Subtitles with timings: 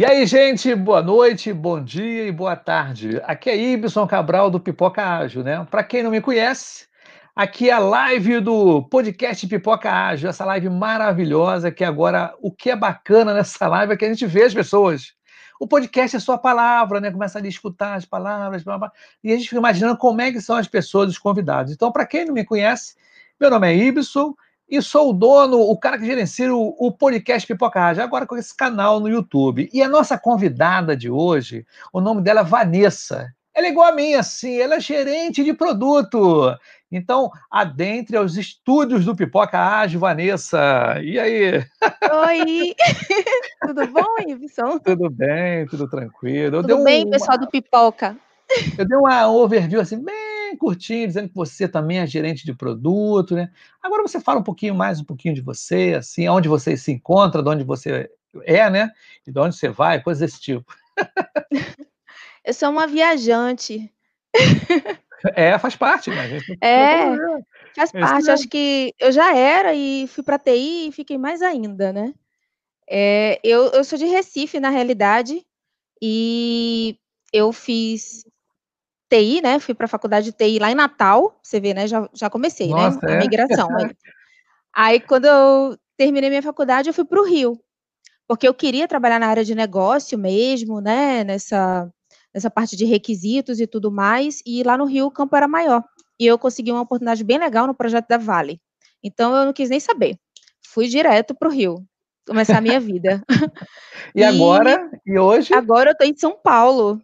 [0.00, 3.20] E aí, gente, boa noite, bom dia e boa tarde.
[3.22, 5.62] Aqui é Ibson Cabral do Pipoca Ágil, né?
[5.70, 6.86] Para quem não me conhece,
[7.36, 12.70] aqui é a live do podcast Pipoca Ágil, essa live maravilhosa que agora o que
[12.70, 15.12] é bacana nessa live é que a gente vê as pessoas.
[15.60, 17.10] O podcast é sua palavra, né?
[17.10, 18.90] Começa a escutar as palavras, blá, blá,
[19.22, 21.74] e a gente fica imaginando como é que são as pessoas, os convidados.
[21.74, 22.94] Então, para quem não me conhece,
[23.38, 24.34] meu nome é Ibson,
[24.70, 28.36] e sou o dono, o cara que gerencia o, o podcast Pipoca Rádio, agora com
[28.36, 29.68] esse canal no YouTube.
[29.72, 33.34] E a nossa convidada de hoje, o nome dela é Vanessa.
[33.52, 36.56] Ela é igual a mim, assim, ela é gerente de produto.
[36.90, 41.00] Então, adentre aos estúdios do Pipoca Ágil, Vanessa.
[41.02, 41.66] E aí?
[42.28, 42.74] Oi!
[43.66, 44.78] tudo bom, Ibson?
[44.78, 46.62] Tudo bem, tudo tranquilo.
[46.62, 48.16] tudo bem, pessoal do Pipoca?
[48.78, 52.54] Eu dei uma overview assim, bem bem curtinho, dizendo que você também é gerente de
[52.54, 53.50] produto, né?
[53.80, 57.42] Agora você fala um pouquinho mais, um pouquinho de você, assim, onde você se encontra,
[57.42, 58.10] de onde você
[58.44, 58.90] é, né?
[59.26, 60.74] E de onde você vai, coisas desse tipo.
[62.44, 63.92] Eu sou uma viajante.
[65.36, 66.38] É, faz parte, né?
[66.62, 67.04] É,
[67.76, 68.30] faz parte.
[68.30, 72.14] Acho que eu já era e fui para TI e fiquei mais ainda, né?
[72.88, 75.46] É, eu, eu sou de Recife, na realidade,
[76.00, 76.98] e
[77.30, 78.24] eu fiz
[79.10, 79.58] TI, né?
[79.58, 81.38] Fui para a faculdade de TI lá em Natal.
[81.42, 81.86] Você vê, né?
[81.86, 83.14] Já, já comecei, né, Nossa, né?
[83.14, 83.16] É?
[83.16, 83.68] A migração.
[83.76, 83.90] aí.
[84.72, 87.60] aí, quando eu terminei minha faculdade, eu fui para o Rio,
[88.28, 91.24] porque eu queria trabalhar na área de negócio mesmo, né?
[91.24, 91.90] Nessa,
[92.32, 94.40] nessa parte de requisitos e tudo mais.
[94.46, 95.84] E lá no Rio o campo era maior.
[96.18, 98.60] E eu consegui uma oportunidade bem legal no projeto da Vale.
[99.02, 100.16] Então eu não quis nem saber.
[100.64, 101.84] Fui direto para o Rio
[102.26, 103.22] começar a minha vida.
[104.14, 104.88] e, e agora?
[105.04, 105.52] E hoje?
[105.52, 107.00] Agora eu estou em São Paulo.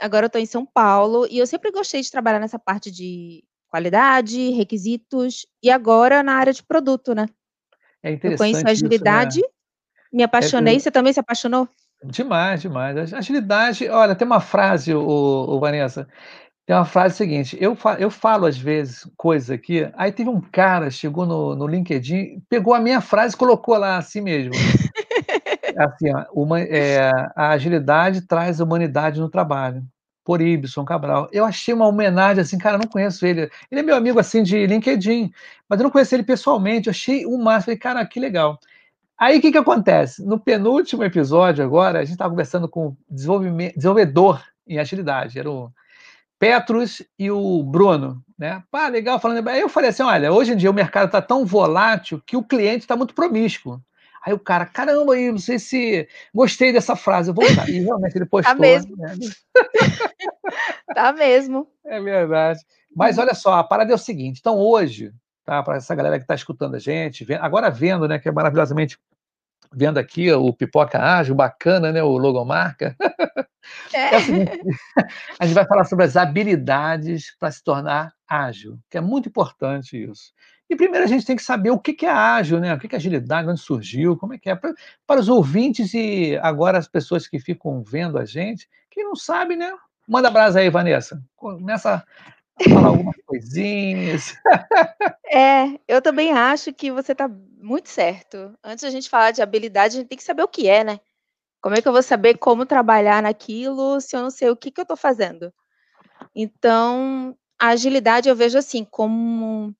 [0.00, 3.42] Agora eu estou em São Paulo e eu sempre gostei de trabalhar nessa parte de
[3.68, 7.26] qualidade, requisitos e agora na área de produto, né?
[8.02, 8.32] É interessante.
[8.32, 9.52] Eu conheço a agilidade, isso, né?
[10.12, 10.76] me apaixonei.
[10.76, 11.68] É, você também se apaixonou?
[12.04, 13.12] Demais, demais.
[13.12, 16.08] Agilidade, olha, tem uma frase, o, o Vanessa,
[16.64, 20.40] tem uma frase seguinte: eu, fa eu falo às vezes coisas aqui, aí teve um
[20.40, 24.52] cara, chegou no, no LinkedIn, pegou a minha frase e colocou lá assim mesmo.
[25.78, 29.84] Assim, uma, é, a agilidade traz humanidade no trabalho.
[30.24, 31.26] Por Ibson Cabral.
[31.32, 33.50] Eu achei uma homenagem assim, cara, eu não conheço ele.
[33.70, 35.32] Ele é meu amigo assim de LinkedIn,
[35.66, 36.88] mas eu não conheço ele pessoalmente.
[36.88, 37.64] Eu achei o máximo.
[37.64, 38.58] Falei, cara, que legal.
[39.18, 40.24] Aí o que, que acontece?
[40.24, 45.38] No penúltimo episódio, agora, a gente estava conversando com o desenvolvedor em agilidade.
[45.38, 45.72] Era o
[46.38, 48.62] Petrus e o Bruno, né?
[48.70, 49.48] Pá, legal, falando.
[49.48, 52.44] Aí eu falei assim: olha, hoje em dia o mercado está tão volátil que o
[52.44, 53.82] cliente está muito promíscuo.
[54.24, 57.68] Aí o cara, caramba, aí, não sei se gostei dessa frase, eu vou usar.
[57.68, 58.54] E realmente ele tá postou.
[58.54, 58.96] Tá mesmo.
[58.96, 59.14] Né?
[60.94, 61.68] tá mesmo.
[61.84, 62.60] É verdade.
[62.94, 65.12] Mas olha só, a parada é o seguinte: então hoje,
[65.44, 68.98] tá, para essa galera que está escutando a gente, agora vendo, né, que é maravilhosamente
[69.72, 72.96] vendo aqui o Pipoca Ágil, bacana, né, o logomarca.
[73.92, 74.14] É.
[74.16, 74.60] é seguinte,
[75.38, 80.02] a gente vai falar sobre as habilidades para se tornar ágil, que é muito importante
[80.02, 80.32] isso.
[80.68, 82.74] E primeiro a gente tem que saber o que é ágil, né?
[82.74, 84.54] O que é agilidade, onde surgiu, como é que é.
[84.54, 84.74] Para,
[85.06, 89.56] para os ouvintes e agora as pessoas que ficam vendo a gente, quem não sabe,
[89.56, 89.72] né?
[90.06, 91.22] Manda brasa aí, Vanessa.
[91.36, 92.04] Começa
[92.66, 94.34] a falar algumas coisinhas.
[95.30, 98.52] É, eu também acho que você está muito certo.
[98.62, 101.00] Antes da gente falar de habilidade, a gente tem que saber o que é, né?
[101.60, 104.70] Como é que eu vou saber como trabalhar naquilo se eu não sei o que,
[104.70, 105.52] que eu estou fazendo?
[106.34, 109.74] Então, a agilidade eu vejo assim como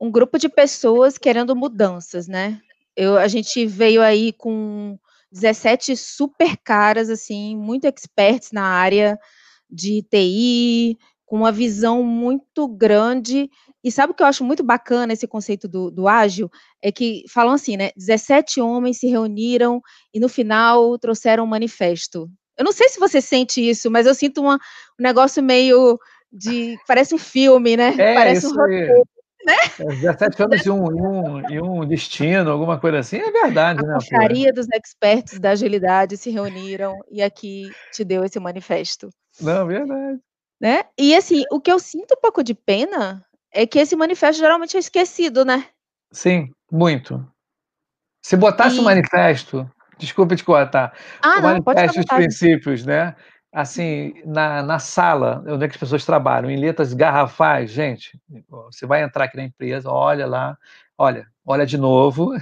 [0.00, 2.60] um grupo de pessoas querendo mudanças, né?
[2.96, 4.98] Eu, a gente veio aí com
[5.30, 9.18] 17 super caras, assim, muito experts na área
[9.70, 13.50] de TI, com uma visão muito grande.
[13.84, 16.50] E sabe o que eu acho muito bacana esse conceito do, do ágil?
[16.82, 17.90] É que falam assim, né?
[17.96, 19.80] 17 homens se reuniram
[20.12, 22.30] e no final trouxeram um manifesto.
[22.56, 24.56] Eu não sei se você sente isso, mas eu sinto uma,
[24.98, 25.98] um negócio meio
[26.32, 26.76] de.
[26.88, 27.94] Parece um filme, né?
[27.96, 29.04] É, parece um roteiro
[29.48, 29.56] né?
[29.78, 33.80] 17 é, anos e um, e, um, e um destino, alguma coisa assim, é verdade,
[33.80, 33.94] a né?
[33.94, 39.08] A confraria dos experts da agilidade se reuniram e aqui te deu esse manifesto.
[39.40, 40.20] Não, verdade.
[40.60, 40.82] Né?
[40.98, 44.76] E assim, o que eu sinto um pouco de pena é que esse manifesto geralmente
[44.76, 45.66] é esquecido, né?
[46.12, 47.24] Sim, muito.
[48.22, 48.80] Se botasse o e...
[48.80, 50.92] um manifesto, desculpa te cortar,
[51.22, 53.14] ah, o não, manifesto dos princípios, né?
[53.52, 58.86] Assim, na, na sala onde é que as pessoas trabalham, em letras garrafais, gente, você
[58.86, 60.56] vai entrar aqui na empresa, olha lá,
[60.96, 62.32] olha, olha de novo.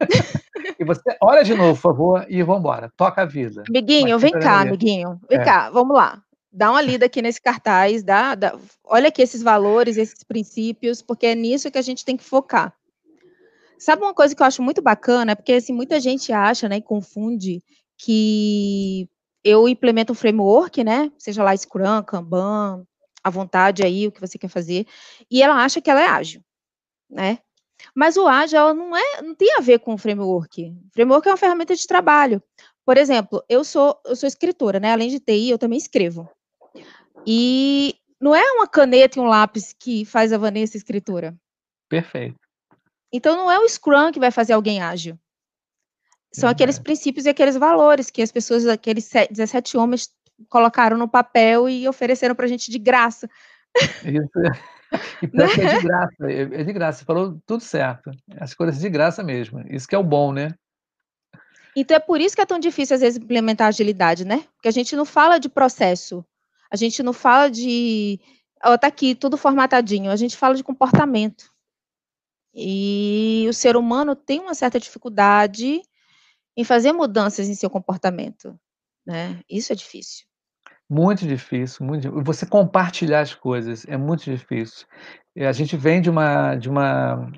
[0.78, 2.92] e você olha de novo, por favor, e vamos embora.
[2.96, 3.62] Toca a vida.
[3.68, 5.20] Amiguinho, vem cá, amiguinho.
[5.28, 5.44] Vem é.
[5.44, 6.22] cá, vamos lá.
[6.52, 11.26] Dá uma lida aqui nesse cartaz, dá, dá, olha aqui esses valores, esses princípios, porque
[11.26, 12.72] é nisso que a gente tem que focar.
[13.78, 15.36] Sabe uma coisa que eu acho muito bacana?
[15.36, 17.62] Porque assim, muita gente acha, né, e confunde
[17.98, 19.06] que
[19.46, 22.84] eu implemento um framework, né, seja lá Scrum, Kanban,
[23.22, 24.86] à vontade aí, o que você quer fazer,
[25.30, 26.42] e ela acha que ela é ágil,
[27.08, 27.38] né?
[27.94, 30.64] Mas o ágil ela não é, não tem a ver com o framework.
[30.64, 32.42] O framework é uma ferramenta de trabalho.
[32.84, 34.92] Por exemplo, eu sou eu sou escritora, né?
[34.92, 36.28] Além de TI, eu também escrevo.
[37.26, 41.36] E não é uma caneta e um lápis que faz a Vanessa escritora.
[41.88, 42.38] Perfeito.
[43.12, 45.18] Então não é o Scrum que vai fazer alguém ágil.
[46.32, 50.10] São aqueles princípios e aqueles valores que as pessoas, aqueles 17 homens
[50.48, 53.28] colocaram no papel e ofereceram para a gente de graça.
[54.04, 54.30] Isso.
[55.20, 58.08] E pior que é de graça, é, é de graça, você falou tudo certo.
[58.38, 59.60] As coisas de graça mesmo.
[59.68, 60.54] Isso que é o bom, né?
[61.74, 64.44] Então é por isso que é tão difícil às vezes implementar agilidade, né?
[64.54, 66.24] Porque a gente não fala de processo,
[66.70, 68.20] a gente não fala de,
[68.64, 71.52] ó, tá aqui tudo formatadinho, a gente fala de comportamento.
[72.54, 75.82] E o ser humano tem uma certa dificuldade
[76.56, 78.58] em fazer mudanças em seu comportamento,
[79.06, 79.40] né?
[79.48, 80.24] Isso é difícil.
[80.88, 84.86] Muito difícil, muito você compartilhar as coisas é muito difícil.
[85.36, 87.28] a gente vem de uma de uma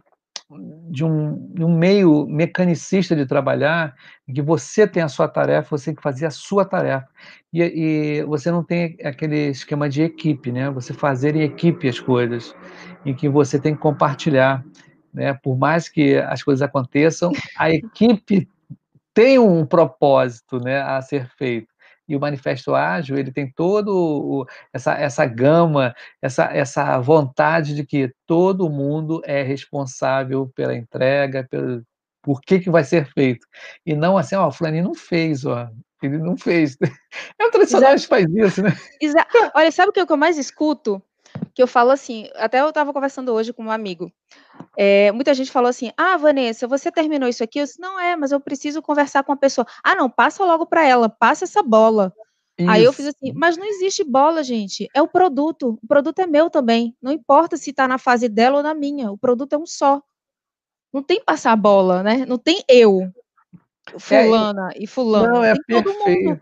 [0.91, 3.95] de um de um meio mecanicista de trabalhar,
[4.27, 7.09] em que você tem a sua tarefa, você tem que fazer a sua tarefa.
[7.53, 12.01] E e você não tem aquele esquema de equipe, né, você fazer em equipe as
[12.01, 12.55] coisas,
[13.05, 14.65] em que você tem que compartilhar,
[15.13, 18.49] né, por mais que as coisas aconteçam, a equipe
[19.19, 21.67] tem um propósito, né, a ser feito
[22.09, 25.93] e o Manifesto Ágil, ele tem todo o, essa, essa gama,
[26.23, 31.83] essa, essa vontade de que todo mundo é responsável pela entrega, pelo,
[32.23, 33.45] por que, que vai ser feito.
[33.85, 35.69] E não assim, ó, o Flaninho não fez, ó,
[36.01, 36.77] ele não fez.
[37.41, 38.71] É um tradicional que faz isso, né?
[39.55, 41.03] Olha, sabe o que eu mais escuto?
[41.55, 44.13] Que eu falo assim, até eu estava conversando hoje com um amigo.
[44.77, 47.59] É, muita gente falou assim: Ah, Vanessa, você terminou isso aqui?
[47.59, 49.67] Eu disse: Não é, mas eu preciso conversar com a pessoa.
[49.83, 52.13] Ah, não, passa logo para ela, passa essa bola.
[52.59, 52.71] Isso.
[52.71, 54.89] Aí eu fiz assim: Mas não existe bola, gente.
[54.95, 55.79] É o produto.
[55.83, 56.97] O produto é meu também.
[57.03, 59.11] Não importa se está na fase dela ou na minha.
[59.11, 60.03] O produto é um só.
[60.93, 62.25] Não tem passar a bola, né?
[62.25, 63.13] Não tem eu,
[63.99, 65.35] fulana é, e fulano.
[65.35, 66.41] Não, é perfeito.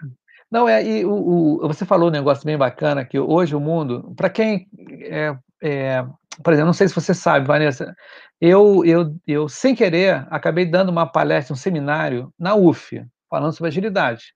[0.50, 4.14] Não, é, e o, o, você falou um negócio bem bacana, que hoje o mundo,
[4.16, 4.68] para quem
[5.02, 6.06] é, é,
[6.42, 7.94] por exemplo, não sei se você sabe, Vanessa,
[8.40, 13.68] eu, eu, eu, sem querer, acabei dando uma palestra, um seminário na UF, falando sobre
[13.68, 14.34] agilidade.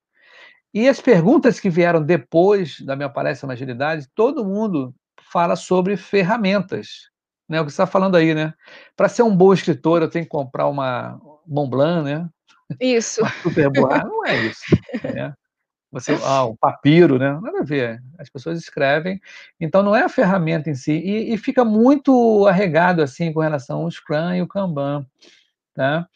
[0.72, 4.94] E as perguntas que vieram depois da minha palestra na agilidade, todo mundo
[5.32, 7.10] fala sobre ferramentas.
[7.48, 8.54] Né, o que você está falando aí, né?
[8.96, 12.28] Para ser um bom escritor, eu tenho que comprar uma Montblanc, né?
[12.80, 13.20] Isso.
[13.20, 13.98] Uma super boa.
[14.04, 14.62] Não é isso.
[15.12, 15.34] Né?
[15.92, 17.38] Você, ah, um papiro, né?
[17.42, 18.00] Nada a ver.
[18.18, 19.20] As pessoas escrevem.
[19.58, 20.92] Então, não é a ferramenta em si.
[20.92, 25.04] E, e fica muito arregado, assim, com relação ao Scrum e o Kanban,
[25.74, 26.06] tá?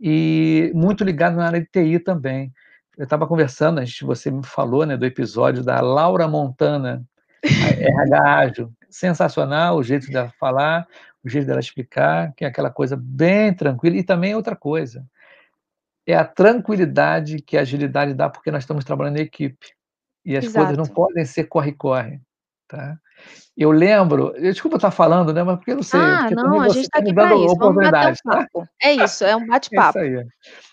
[0.00, 2.52] E muito ligado na área de TI também.
[2.98, 7.04] Eu estava conversando, a gente, você me falou, né, do episódio da Laura Montana,
[7.42, 8.72] RH Ágil.
[8.88, 10.86] Sensacional o jeito dela falar,
[11.22, 13.96] o jeito dela explicar, que é aquela coisa bem tranquila.
[13.96, 15.06] E também outra coisa,
[16.10, 19.74] é a tranquilidade que a agilidade dá, porque nós estamos trabalhando em equipe.
[20.24, 20.66] E as Exato.
[20.66, 22.20] coisas não podem ser corre-corre.
[22.68, 22.96] Tá?
[23.56, 25.42] Eu lembro, desculpa estar falando, né?
[25.42, 26.00] Mas porque eu não sei.
[26.00, 27.56] Ah, não, a gente está aqui para isso.
[27.56, 28.38] Vamos bater um tá?
[28.38, 28.60] papo.
[28.60, 28.68] Tá?
[28.82, 29.98] É isso, é um bate-papo.
[30.00, 30.20] É isso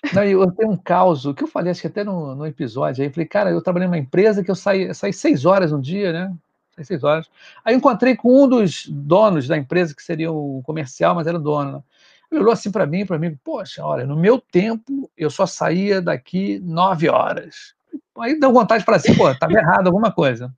[0.10, 0.14] aí.
[0.14, 3.10] Não, eu tenho um caos, que eu falei, acho que até no, no episódio aí,
[3.10, 6.34] falei, cara, eu trabalhei numa empresa que eu saí, saí seis horas no dia, né?
[6.76, 7.30] Saí seis horas.
[7.66, 11.38] Aí eu encontrei com um dos donos da empresa, que seria o comercial, mas era
[11.38, 11.72] o dono.
[11.74, 11.84] Né?
[12.32, 16.02] Ele olhou assim para mim, para mim, poxa, olha, no meu tempo eu só saía
[16.02, 17.74] daqui nove horas.
[18.20, 20.54] Aí deu vontade para assim, pô, estava errado alguma coisa.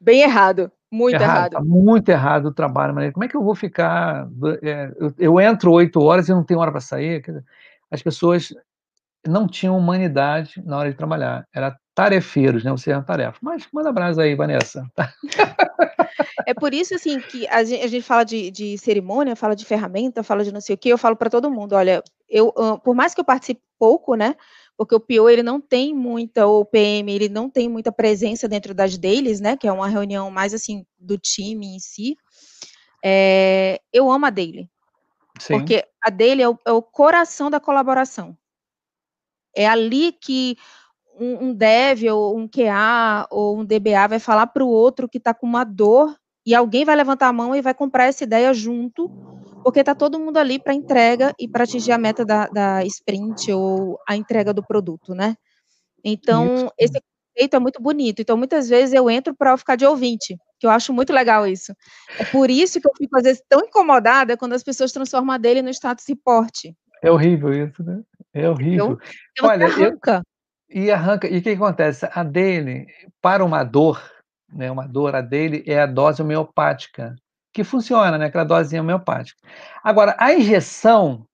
[0.00, 1.36] Bem errado, muito errado.
[1.36, 1.52] errado.
[1.52, 4.28] Tá muito errado o trabalho, mas como é que eu vou ficar?
[4.62, 7.22] É, eu, eu, entro oito horas e não tenho hora para sair.
[7.90, 8.52] As pessoas
[9.26, 11.46] não tinham humanidade na hora de trabalhar.
[11.54, 12.70] Era tarefeiros, né?
[12.70, 13.38] Você é tarefa.
[13.40, 14.84] Mas manda abraço aí, Vanessa.
[16.46, 19.64] É por isso, assim, que a gente, a gente fala de, de, cerimônia, fala de
[19.64, 22.52] ferramenta, fala de não sei o que, eu falo para todo mundo, olha, eu,
[22.84, 24.34] por mais que eu participe pouco, né,
[24.76, 28.48] porque o PO, ele não tem muita, ou o PM, ele não tem muita presença
[28.48, 32.16] dentro das dailies, né, que é uma reunião mais, assim, do time em si,
[33.02, 34.68] é, eu amo a daily.
[35.38, 35.58] Sim.
[35.58, 38.36] Porque a daily é o, é o coração da colaboração.
[39.56, 40.56] É ali que
[41.18, 45.18] um, um dev ou um QA ou um DBA vai falar para o outro que
[45.18, 46.14] está com uma dor
[46.46, 49.08] e alguém vai levantar a mão e vai comprar essa ideia junto,
[49.62, 53.50] porque está todo mundo ali para entrega e para atingir a meta da, da, sprint
[53.50, 55.36] ou a entrega do produto, né?
[56.04, 56.72] Então, isso.
[56.78, 57.00] esse
[57.34, 58.20] conceito é muito bonito.
[58.20, 61.74] Então, muitas vezes eu entro para ficar de ouvinte, que eu acho muito legal isso.
[62.18, 65.38] É por isso que eu fico, às vezes, tão incomodada quando as pessoas transformam a
[65.38, 66.66] dele no status report.
[67.02, 68.02] É horrível isso, né?
[68.34, 68.98] É horrível.
[69.32, 69.96] Então, Olha, eu,
[70.70, 72.08] E arranca e o que que acontece?
[72.12, 72.86] A dele,
[73.22, 74.02] para uma dor,
[74.52, 77.16] né, uma dor, a dele é a dose homeopática,
[77.54, 79.38] que funciona, né, aquela dosezinha homeopática.
[79.84, 81.26] Agora, a injeção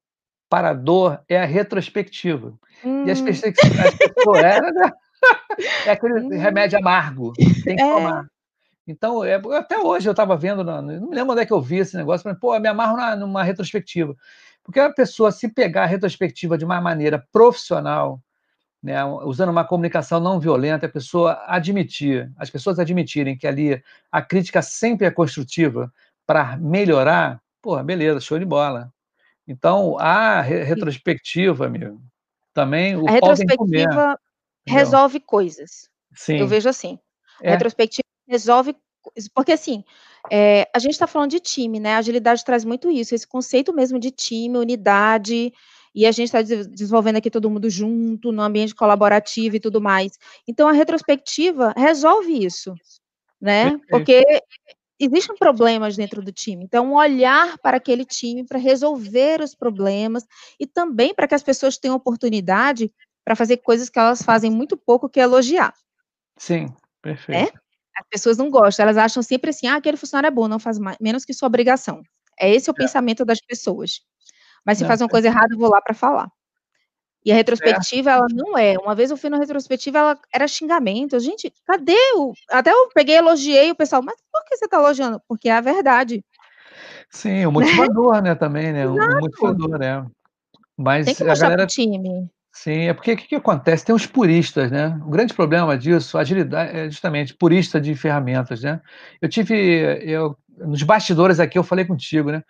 [0.51, 2.55] para a dor é a retrospectiva.
[3.05, 3.23] E as Hum.
[3.23, 4.71] perspec as pessoas é, né,
[5.87, 6.31] é aquele Hum.
[6.39, 7.87] remédio amargo, tem que É.
[7.89, 8.25] tomar.
[8.89, 11.61] Então, eh, até hoje eu estava vendo na não me lembro onde é que eu
[11.63, 14.17] vi esse negócio, falei: "Pô, me amarro na numa retrospectiva".
[14.65, 18.21] Porque a pessoa se pegar a retrospectiva de uma maneira profissional,
[18.83, 24.23] né, usando uma comunicação não violenta, a pessoa admitir as pessoas admitirem que ali a
[24.23, 25.93] crítica sempre é construtiva
[26.27, 28.93] para melhorar, pô, beleza, show de bola.
[29.49, 32.03] Então, a re retrospectiva, amigo,
[32.55, 34.19] também A o comer, retrospectiva
[34.67, 34.67] entendeu?
[34.67, 35.89] resolve coisas.
[36.37, 36.49] Eu Sim.
[36.49, 36.99] vejo assim,
[37.47, 37.51] a É.
[37.53, 38.77] retrospectiva resolve
[39.35, 39.85] porque assim,
[40.31, 43.73] eh, a gente tá falando de time, né, a agilidade traz muito isso, esse conceito
[43.73, 45.53] mesmo de time, unidade,
[45.95, 49.81] e a gente tá de desenvolvendo aqui todo mundo junto, no ambiente colaborativo e tudo
[49.81, 50.13] mais.
[50.47, 52.75] Então a retrospectiva resolve isso,
[53.41, 54.25] né, porque
[54.99, 60.27] existem problemas dentro do time, então olhar para aquele time para resolver os problemas,
[60.59, 62.93] e também para que as pessoas tenham oportunidade
[63.25, 65.75] para fazer coisas que elas fazem muito pouco, que é elogiar.
[66.37, 66.75] Sim, Né?
[67.03, 67.61] perfeito.
[68.01, 70.79] As pessoas não gostam, elas acham sempre assim: "Ah, aquele funcionário é bom, não faz
[70.79, 72.03] ma menos que sua obrigação".
[72.41, 72.85] É esse o É.
[72.85, 74.01] pensamento das pessoas.
[74.67, 75.29] Mas se Não, faz uma coisa perfeito.
[75.29, 76.29] errada, eu vou lá para falar.
[77.25, 77.87] E a Certo.
[77.87, 81.97] retrospectiva ela não é, uma vez eu fui na retrospectiva, ela era xingamento, gente, cadê
[82.17, 85.21] o até eu peguei elogiei o pessoal: "Mas por que você tá elogiando?".
[85.29, 86.25] "Porque é a verdade".
[87.11, 87.67] Sim, o Né?
[87.67, 89.03] motivador, né, também, né, o
[89.39, 89.61] Exato.
[89.61, 90.05] motivador, é.
[91.05, 92.31] Tem Mas que a mostrar o galera time.
[92.63, 96.61] Sim, é porque que que acontece, tem os puristas, né, o grande problema disso, agilida
[96.63, 98.81] é justamente purista de ferramentas, né.
[99.23, 99.55] Eu tive
[100.05, 102.43] eu nos bastidores aqui eu falei contigo, né,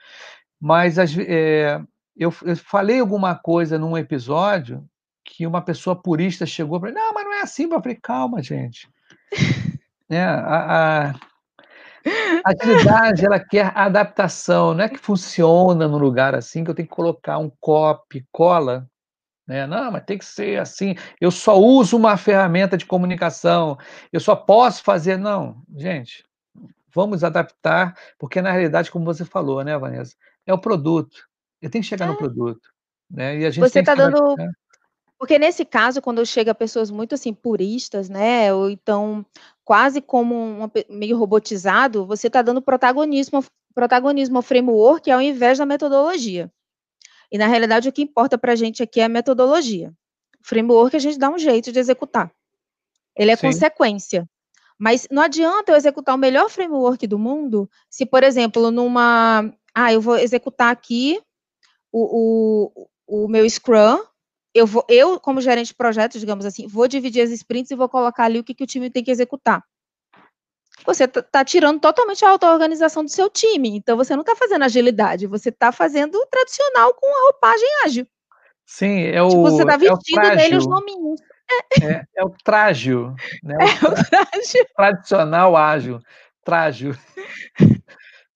[0.61, 1.81] mas ve eh,
[2.17, 4.85] eu eu falei alguma coisa num episódio,
[5.25, 8.43] que uma pessoa purista chegou pra mim: "Não, mas não é assim", eu falei: "Calma
[8.43, 8.89] gente".
[10.11, 11.15] Né, a a
[12.45, 16.95] agilidade ela quer adaptação, não é que funciona num lugar assim, que eu tenho que
[16.95, 18.87] colocar um copy, cola,
[19.51, 23.79] né, "Não, mas tem que ser assim, eu só uso uma ferramenta de comunicação,
[24.13, 26.25] eu só posso fazer", não, gente,
[26.95, 30.17] vamos adaptar, porque na realidade, como você falou, né, Vanessa,
[30.47, 31.29] é o produto,
[31.63, 32.17] eu tenho que chegar no É.
[32.17, 32.61] produto,
[33.11, 34.51] né, e a gente Você tá se dando adaptar.
[35.19, 39.25] porque nesse caso, quando chega pessoas muito, assim, puristas, né, ou então
[39.65, 45.67] quase como pe meio robotizado, você tá dando protagonismo protagonismo ao framework ao invés da
[45.67, 46.53] metodologia.
[47.31, 49.93] E na realidade o que importa pra gente aqui é a metodologia.
[50.43, 52.33] O framework a gente dá um jeito de executar.
[53.17, 53.47] Ele é Sim.
[53.47, 54.29] consequência.
[54.79, 59.93] Mas não adianta eu executar o melhor framework do mundo, se por exemplo numa ah,
[59.93, 61.21] eu vou executar aqui
[61.93, 63.99] o o o meu scrum,
[64.55, 67.89] eu vou eu como gerente de projetos, digamos assim, vou dividir as sprints e vou
[67.89, 69.63] colocar ali o que que o time tem que executar.
[70.85, 74.65] Você tá tá tirando totalmente a auto-organização do seu time, então você não tá fazendo
[74.65, 78.07] agilidade, você tá fazendo o tradicional com a roupagem ágil.
[78.67, 81.21] Sim, é Tipo, você o tá é o vestindo nele os nominhos.
[81.83, 84.67] É, é o trágio, né, É, o é o tra frágil.
[84.77, 85.99] tradicional ágil,
[86.45, 86.99] trágio.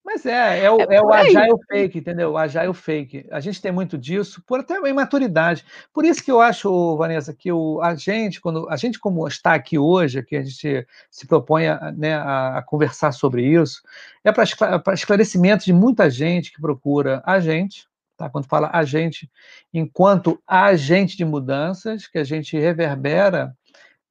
[0.04, 1.34] Mas é, é É o é o por aí.
[1.36, 3.26] agile fake, entendeu, o agile fake.
[3.30, 5.64] A gente tem muito disso, por até uma imaturidade.
[5.94, 9.54] Por isso que eu acho, Vanessa, que o a gente quando a gente como está
[9.54, 13.82] aqui hoje, aqui a gente se propõe a, né, a a conversar sobre isso,
[14.22, 18.84] é escla pra esclarecimento de muita gente que procura a gente, tá, quando fala a
[18.84, 19.30] gente,
[19.72, 23.56] enquanto agente de mudanças, que a gente reverbera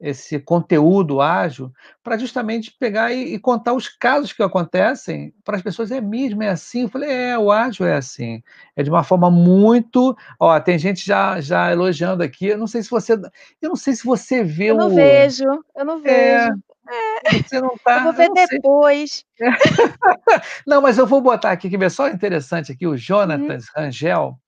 [0.03, 1.72] esse conteúdo ágil,
[2.03, 6.43] pra justamente pegar e e contar os casos que acontecem para as pessoas: "É mesmo,
[6.43, 8.43] é assim?", eu falei: "É, o ágil é assim".
[8.75, 12.83] É de uma forma muito ó, tem gente já já elogiando aqui, eu não sei
[12.83, 13.13] se você
[13.62, 15.43] eu não sei se você vê Eu não o vejo,
[15.75, 16.53] eu não é, vejo.
[16.89, 19.25] É, você não eu vou tá eu ver não depois.
[20.67, 22.98] Não, mas eu vou botar aqui, quer ver só interessante aqui, o Uhum.
[22.98, 24.39] Jonatas Rangel,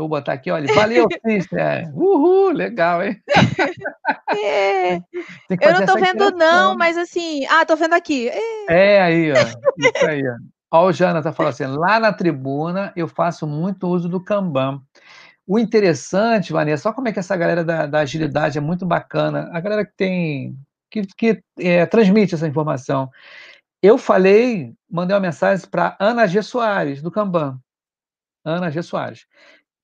[0.00, 3.20] eu vou botar aqui, olha: "Valeu Cister, uhul, legal, hein".
[4.42, 6.76] É, eu não tô vendo não, interação.
[6.76, 8.66] mas assim ah, tô vendo aqui, ê.
[8.68, 10.34] É, aí ó, isso aí ó.
[10.72, 14.80] Ó o Jonathan falou assim: "Lá na tribuna eu faço muito uso do Kanban".
[15.46, 19.50] O interessante, Vanessa, olha como é que essa galera da da agilidade é muito bacana,
[19.52, 20.56] a galera que tem
[20.90, 23.10] que que, eh, transmite essa informação.
[23.82, 27.58] Eu falei, mandei uma mensagem pra Ana G Soares, do Kanban,
[28.44, 29.26] Ana G Soares.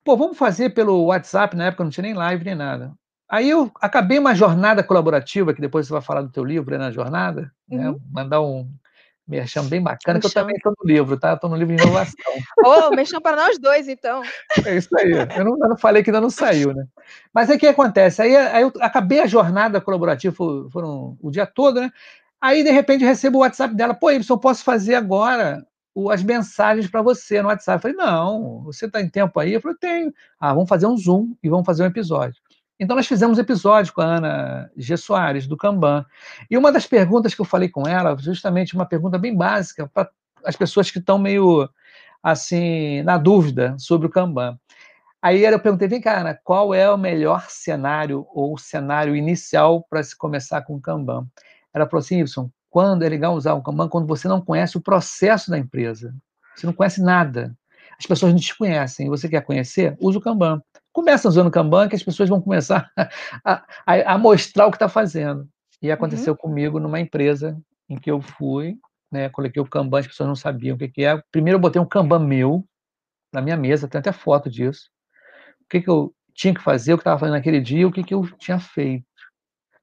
[0.06, 2.92] "Pô, vamos fazer pelo WhatsApp", na época não tinha nem live nem nada.
[3.28, 6.92] Aí eu acabei uma jornada colaborativa, que depois você vai falar do teu livro, na
[6.92, 8.00] jornada, né, Uhum.
[8.12, 8.70] mandar um
[9.28, 11.34] Merchan bem bacana, que eu também estou no livro, tá?
[11.34, 12.32] Estou no livro de inovação.
[12.64, 14.22] Ô, oh, merchan para nós dois, então.
[14.64, 15.10] É isso aí.
[15.10, 16.86] Eu não, eu não, falei que ainda não saiu, né?
[17.34, 18.22] Mas aí o que acontece?
[18.22, 20.34] Aí, aí eu acabei a jornada colaborativa,
[20.70, 21.90] foram o dia todo, né?
[22.40, 23.94] Aí, de repente, recebo o WhatsApp dela.
[23.94, 25.66] Pô, Ibsen, eu posso fazer agora
[26.10, 27.76] as mensagens para você no WhatsApp.
[27.76, 29.54] Eu falei, não, você está em tempo aí?
[29.54, 30.12] Eu falei, tenho.
[30.38, 32.40] Ah, vamos fazer um Zoom e vamos fazer um episódio.
[32.78, 34.96] Então, nós fizemos um episódio com a Ana G.
[34.98, 36.04] Soares, do Kanban.
[36.50, 40.10] E uma das perguntas que eu falei com ela, justamente uma pergunta bem básica para
[40.44, 41.68] as pessoas que estão meio,
[42.22, 44.58] assim, na dúvida sobre o Kanban.
[45.22, 50.02] Aí eu perguntei, vem cá, Ana, qual é o melhor cenário ou cenário inicial para
[50.02, 51.26] se começar com o Kanban?
[51.72, 53.88] Ela falou assim, Y, quando é legal usar o Kanban?
[53.88, 56.14] Quando você não conhece o processo da empresa.
[56.54, 57.56] Você não conhece nada.
[57.98, 59.08] As pessoas não te conhecem.
[59.08, 59.96] Você quer conhecer?
[59.98, 60.60] Usa o Kanban.
[60.92, 62.90] Começa usando o Kanban que as pessoas vão começar
[63.42, 65.48] a, a, a mostrar o que está fazendo.
[65.80, 66.38] E aconteceu uhum.
[66.38, 68.76] comigo numa empresa em que eu fui,
[69.10, 71.18] né, coloquei o Kanban, as pessoas não sabiam o que, que é.
[71.32, 72.62] Primeiro eu botei um Kanban meu
[73.32, 74.90] na minha mesa, tem até foto disso.
[75.62, 78.04] O que, que eu tinha que fazer, o que estava fazendo naquele dia, o que,
[78.04, 79.06] que eu tinha feito.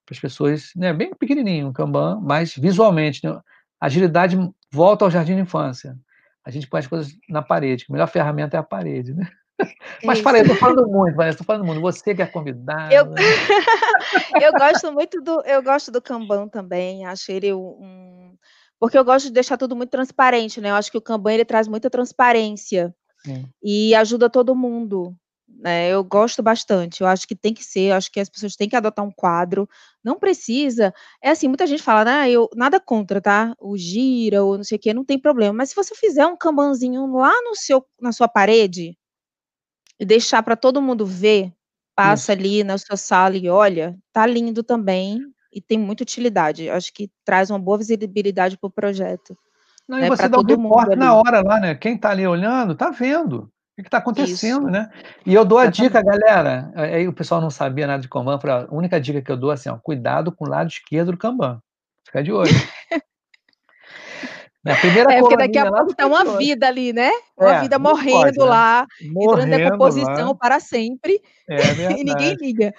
[0.06, 3.26] Para as pessoas, né, bem pequenininho, um Kanban, mas visualmente.
[3.26, 3.40] Né,
[3.80, 4.38] agilidade
[4.72, 5.98] volta ao jardim de infância.
[6.46, 9.30] A gente põe as coisas na parede, a melhor ferramenta é a parede, né?
[10.04, 11.80] Mas falei, estou falando muito, Vanessa, estou falando muito.
[11.80, 12.94] Você que é convidada.
[12.94, 13.06] Eu,
[14.42, 17.06] eu gosto muito do, eu gosto do Kanban também.
[17.06, 18.36] Acho ele um,
[18.80, 20.70] porque eu gosto de deixar tudo muito transparente, né?
[20.70, 22.94] Eu acho que o Kanban ele traz muita transparência
[23.24, 23.48] Sim.
[23.64, 25.16] e ajuda todo mundo.
[25.48, 25.90] Né?
[25.90, 27.02] Eu gosto bastante.
[27.02, 27.92] Eu acho que tem que ser.
[27.92, 29.68] Eu acho que as pessoas têm que adotar um quadro.
[30.04, 30.94] Não precisa.
[31.22, 32.32] É assim, muita gente fala, né?
[32.32, 33.54] Eu nada contra, tá?
[33.60, 35.54] O gira ou não sei o que, não tem problema.
[35.54, 38.98] Mas se você fizer um Kanbanzinho lá no seu, na sua parede
[40.00, 41.54] e deixar para todo mundo ver,
[41.96, 42.40] passa Isso.
[42.40, 45.22] ali na sua sala e olha, tá lindo também
[45.52, 46.70] e tem muita utilidade.
[46.70, 49.38] Acho que traz uma boa visibilidade para o projeto.
[49.88, 51.76] Não, né, e você dá um reporte na hora lá, né?
[51.76, 54.72] Quem está ali olhando, tá vendo o que está acontecendo, Isso.
[54.72, 54.90] né?
[55.26, 56.72] E eu dou a dica, galera.
[56.76, 58.40] Aí o pessoal não sabia nada de Kanban.
[58.44, 61.18] A única dica que eu dou é assim, ó, cuidado com o lado esquerdo do
[61.18, 61.60] Kanban.
[62.06, 62.52] Fica de olho.
[64.64, 67.12] Na primeira é, porque daqui a pouco tá uma vida ali, né?
[67.38, 68.46] Uma é, vida morrendo pode, né?
[68.46, 70.36] lá, morrendo entrando em decomposição lá.
[70.36, 71.58] para sempre, é
[72.00, 72.74] e ninguém liga.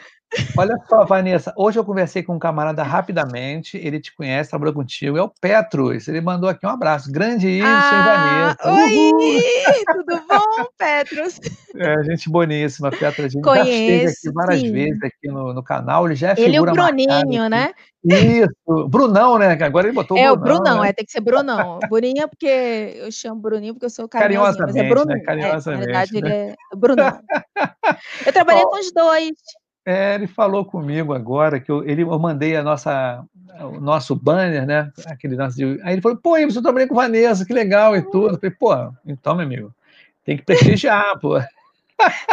[0.56, 5.16] Olha só, Vanessa, hoje eu conversei com um camarada rapidamente, ele te conhece, trabalhou contigo,
[5.16, 8.72] é o Petrus, ele mandou aqui um abraço, grande isso, ah, Vanessa.
[8.72, 11.40] Oi, tudo bom, Petrus?
[11.76, 14.72] É, gente boníssima, Petrus, a gente Conheço, já esteve aqui várias sim.
[14.72, 17.72] vezes aqui no, no canal, ele já é Ele e o Bruninho, né?
[18.04, 19.52] Isso, Brunão, né?
[19.62, 20.56] Agora ele botou é, o Brunão.
[20.56, 20.88] É, o Brunão, né?
[20.90, 21.78] é, tem que ser Brunão.
[21.88, 22.46] Bruninho é porque
[22.96, 25.06] eu chamo Bruninho porque eu sou carinhosinho, mas é Bruno.
[25.06, 25.20] Né?
[25.20, 26.18] Carinhosamente, é, na verdade, né?
[26.18, 26.32] ele
[26.72, 27.18] é Brunão.
[28.26, 29.32] Eu trabalhei com os dois.
[29.86, 33.22] É, ele falou comigo agora que eu, ele, eu mandei a nossa,
[33.60, 34.90] o nosso banner, né?
[35.06, 38.34] Aquele nosso aí ele falou, pô, eu trabalhei com Vanessa, que legal e tudo.
[38.34, 39.74] Eu falei, pô, então, meu amigo,
[40.24, 41.38] tem que prestigiar, pô.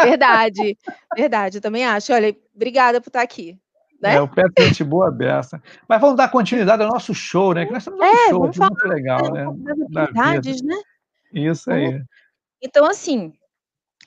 [0.02, 0.76] Verdade,
[1.14, 2.12] verdade, eu também acho.
[2.12, 3.58] Olha, obrigada por estar aqui.
[4.00, 4.16] Né?
[4.16, 5.62] É, o Petro é gente boa beça.
[5.88, 7.64] Mas vamos dar continuidade ao nosso show, né?
[7.64, 9.46] Que nós estamos um é, show muito legal, né?
[9.90, 10.74] Das né?
[11.32, 12.02] Isso aí.
[12.60, 13.32] Então, assim,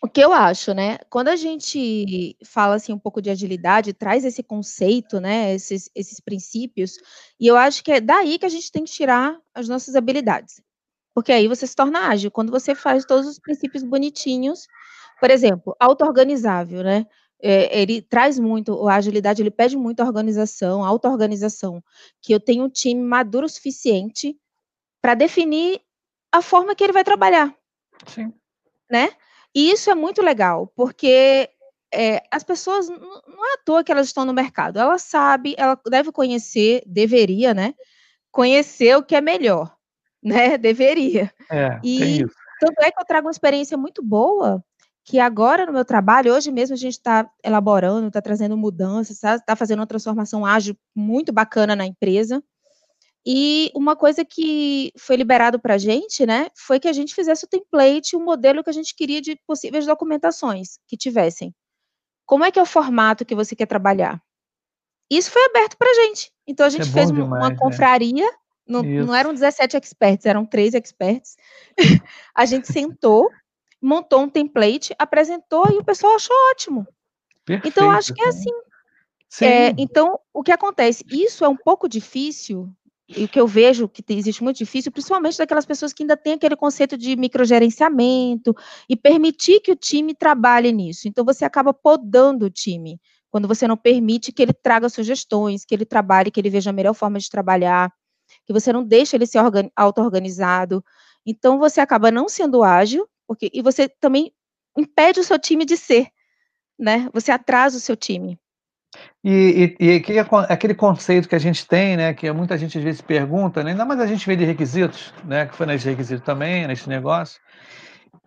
[0.05, 0.99] o que eu acho, né?
[1.09, 5.55] Quando a gente fala assim um pouco de agilidade, traz esse conceito, né?
[5.55, 6.97] Esses, esses princípios,
[7.39, 10.61] e eu acho que é daí que a gente tem que tirar as nossas habilidades.
[11.11, 12.29] Porque aí você se torna ágil.
[12.29, 14.67] Quando você faz todos os princípios bonitinhos,
[15.19, 17.07] por exemplo, auto-organizável, né?
[17.41, 21.83] É, ele traz muito, a agilidade ele pede muita organização, auto-organização,
[22.21, 24.37] que eu tenho um time maduro o suficiente
[25.01, 25.81] para definir
[26.31, 27.55] a forma que ele vai trabalhar.
[28.05, 28.31] Sim.
[28.89, 29.09] Né?
[29.55, 31.49] E isso é muito legal, porque
[31.93, 35.79] é, as pessoas, não é à toa que elas estão no mercado, ela sabe, ela
[35.89, 37.73] deve conhecer, deveria, né?
[38.31, 39.73] Conhecer o que é melhor,
[40.21, 40.57] né?
[40.57, 41.33] Deveria.
[41.49, 42.35] É, e isso.
[42.59, 44.61] tanto é que eu trago uma experiência muito boa,
[45.05, 49.39] que agora no meu trabalho, hoje mesmo a gente está elaborando, está trazendo mudanças, está
[49.39, 52.43] tá fazendo uma transformação ágil muito bacana na empresa.
[53.25, 57.43] E uma coisa que foi liberado para a gente, né, foi que a gente fizesse
[57.45, 61.53] o template, o modelo que a gente queria de possíveis documentações que tivessem.
[62.25, 64.21] Como é que é o formato que você quer trabalhar?
[65.09, 66.31] Isso foi aberto para a gente.
[66.45, 67.55] Então a gente é fez demais, uma né?
[67.57, 68.31] confraria,
[68.67, 71.35] não, não, eram 17 experts, eram três experts.
[72.33, 73.29] a gente sentou,
[73.81, 76.87] montou um template, apresentou e o pessoal achou ótimo.
[77.43, 78.51] Perfeito, então acho que é assim.
[79.41, 81.03] É, então, o que acontece?
[81.09, 82.71] Isso é um pouco difícil
[83.07, 86.33] e o que eu vejo que existe muito difícil, principalmente daquelas pessoas que ainda têm
[86.33, 88.55] aquele conceito de microgerenciamento
[88.89, 91.07] e permitir que o time trabalhe nisso.
[91.07, 95.75] Então, você acaba podando o time, quando você não permite que ele traga sugestões, que
[95.75, 97.91] ele trabalhe, que ele veja a melhor forma de trabalhar.
[98.45, 99.39] que você não deixa ele ser
[99.75, 100.83] auto-organizado.
[101.25, 104.31] Então, você acaba não sendo ágil, porque, e você também
[104.77, 106.09] impede o seu time de ser,
[106.79, 107.09] né?
[107.13, 108.39] Você atrasa o seu time.
[109.23, 110.13] E, e, e que
[110.47, 113.83] aquele conceito que a gente tem, né, que muita gente às vezes pergunta, né, ainda
[113.83, 117.41] mais a gente vê de requisitos, né, que foi nesse requisito também, nesse negócio,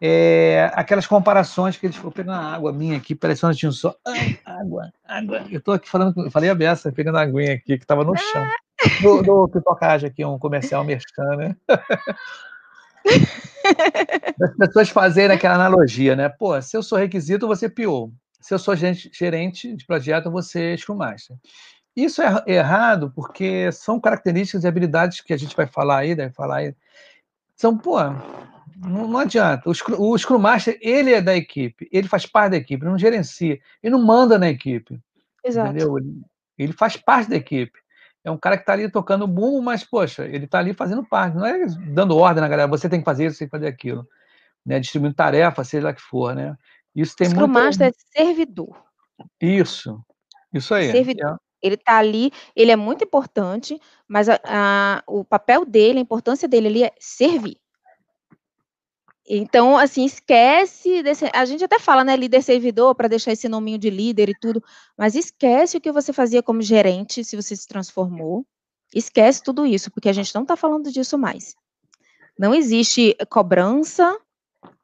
[0.01, 3.95] é, aquelas comparações que eles foram pegando água minha aqui, parecendo que tinha só
[4.45, 5.45] água, água.
[5.51, 8.17] Eu estou aqui falando, eu falei a beça, pegando a aguinha aqui que estava no
[8.17, 8.47] chão.
[9.03, 11.57] Do, do pipocagem aqui, um comercial merchan, né?
[14.41, 16.29] As pessoas fazerem aquela analogia, né?
[16.29, 18.09] Pô, se eu sou requisito, você pior.
[18.41, 21.37] Se eu sou gerente de projeto, você Scrum Master.
[21.97, 26.33] Isso é errado porque são características e habilidades que a gente vai falar aí, deve
[26.33, 26.75] falar aí.
[27.57, 27.99] São, pô,
[28.77, 29.69] não, não adianta.
[29.69, 33.59] O, o Scrum Master, ele é da equipe, ele faz parte da equipe, não gerencia,
[33.83, 35.01] ele não manda na equipe.
[35.45, 35.71] Exato.
[35.71, 35.99] Entendeu?
[35.99, 36.23] Ele,
[36.57, 37.79] ele faz parte da equipe.
[38.23, 41.37] É um cara que está ali tocando bumbo, mas, poxa, ele está ali fazendo parte,
[41.37, 43.67] não é dando ordem na galera, você tem que fazer isso, você tem que fazer
[43.67, 44.07] aquilo.
[44.65, 44.79] Né?
[44.79, 46.57] Distribuindo tarefa, seja lá que for, né?
[46.95, 47.53] Isso tem Scrum muito...
[47.53, 48.85] Master é servidor.
[49.41, 50.01] Isso,
[50.53, 50.91] isso aí.
[50.91, 51.35] Servidor.
[51.35, 51.37] É.
[51.61, 56.47] Ele está ali, ele é muito importante, mas a, a, o papel dele, a importância
[56.47, 57.59] dele ali é servir.
[59.31, 63.77] Então, assim, esquece desse, a gente até fala, né, líder servidor para deixar esse nominho
[63.77, 64.63] de líder e tudo,
[64.97, 68.47] mas esquece o que você fazia como gerente se você se transformou.
[68.95, 71.55] Esquece tudo isso, porque a gente não está falando disso mais.
[72.39, 74.19] Não existe cobrança.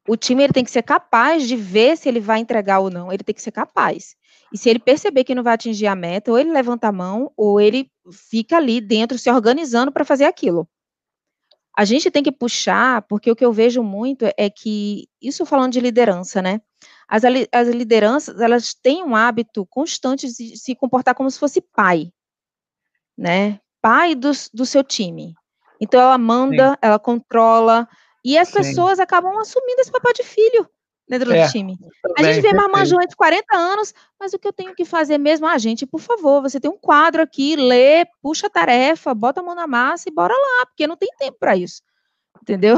[0.06, 3.12] O time ele tem que ser capaz de ver se ele vai entregar ou não.
[3.12, 4.14] Ele tem que ser capaz.
[4.52, 7.32] E se ele perceber que não vai atingir a meta, ou ele levanta a mão,
[7.36, 10.68] ou ele fica ali dentro se organizando para fazer aquilo.
[11.76, 15.72] A gente tem que puxar, porque o que eu vejo muito é que, isso falando
[15.72, 16.60] de liderança, né?
[17.08, 22.12] As, as lideranças, elas têm um hábito constante de se comportar como se fosse pai,
[23.18, 23.58] né?
[23.82, 25.34] Pai do, do seu time.
[25.80, 26.76] Então, ela manda, Sim.
[26.80, 27.88] ela controla,
[28.24, 28.54] e as Sim.
[28.54, 30.68] pessoas acabam assumindo esse papel de filho
[31.08, 31.76] dentro é, do time.
[32.16, 35.46] A gente vê marmanjão de 40 anos, mas o que eu tenho que fazer mesmo?
[35.46, 39.44] Ah, gente, por favor, você tem um quadro aqui, lê, puxa a tarefa, bota a
[39.44, 41.82] mão na massa e bora lá, porque não tem tempo para isso.
[42.40, 42.76] Entendeu?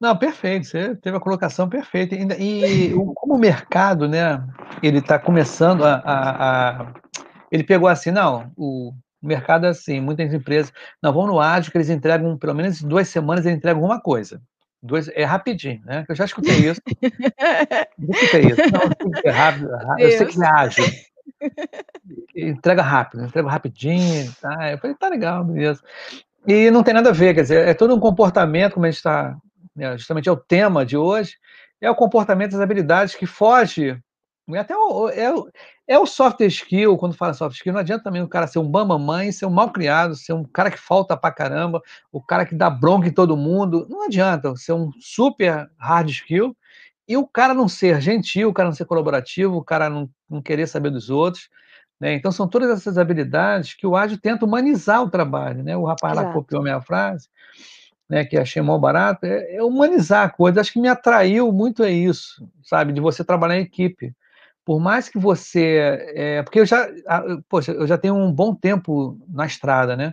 [0.00, 2.14] Não, perfeito, você teve a colocação perfeita.
[2.14, 4.44] E, e como o mercado, né,
[4.82, 6.94] ele está começando a, a, a,
[7.50, 11.78] Ele pegou assim, não, o mercado é assim, muitas empresas, não, vão no ágil que
[11.78, 14.40] eles entregam, pelo menos duas semanas, eles entregam alguma coisa.
[14.80, 16.04] Dois, é rapidinho, né?
[16.08, 16.80] Eu já escutei isso.
[17.02, 18.60] eu escutei isso.
[18.72, 20.00] Não, é rápido, rápido.
[20.00, 20.84] eu sei que é ágil.
[22.34, 24.32] Entrega rápido, entrega rapidinho.
[24.40, 24.72] Tá?
[24.72, 25.82] Eu falei, tá legal, beleza.
[26.46, 28.98] E não tem nada a ver, quer dizer, é todo um comportamento, como a gente
[28.98, 29.36] está,
[29.74, 31.36] né, justamente é o tema de hoje,
[31.80, 33.98] é o comportamento das habilidades que foge é
[34.56, 35.30] até o, é,
[35.86, 38.70] é o soft skill, quando fala soft skill, não adianta também o cara ser um
[38.70, 42.54] bambamãe, ser um mal criado, ser um cara que falta pra caramba, o cara que
[42.54, 43.86] dá bronca em todo mundo.
[43.90, 46.56] Não adianta ser um super hard skill
[47.06, 50.40] e o cara não ser gentil, o cara não ser colaborativo, o cara não, não
[50.40, 51.50] querer saber dos outros.
[52.00, 52.14] Né?
[52.14, 55.62] Então, são todas essas habilidades que o ágil tenta humanizar o trabalho.
[55.62, 55.76] Né?
[55.76, 56.28] O rapaz Exato.
[56.28, 57.28] lá copiou minha frase,
[58.08, 60.60] né, que achei mal barato, é, é humanizar a coisa.
[60.60, 64.14] Acho que me atraiu muito é isso, sabe, de você trabalhar em equipe
[64.68, 66.12] por mais que você.
[66.14, 66.86] É, porque eu já,
[67.48, 70.12] poxa, eu já tenho um bom tempo na estrada, né?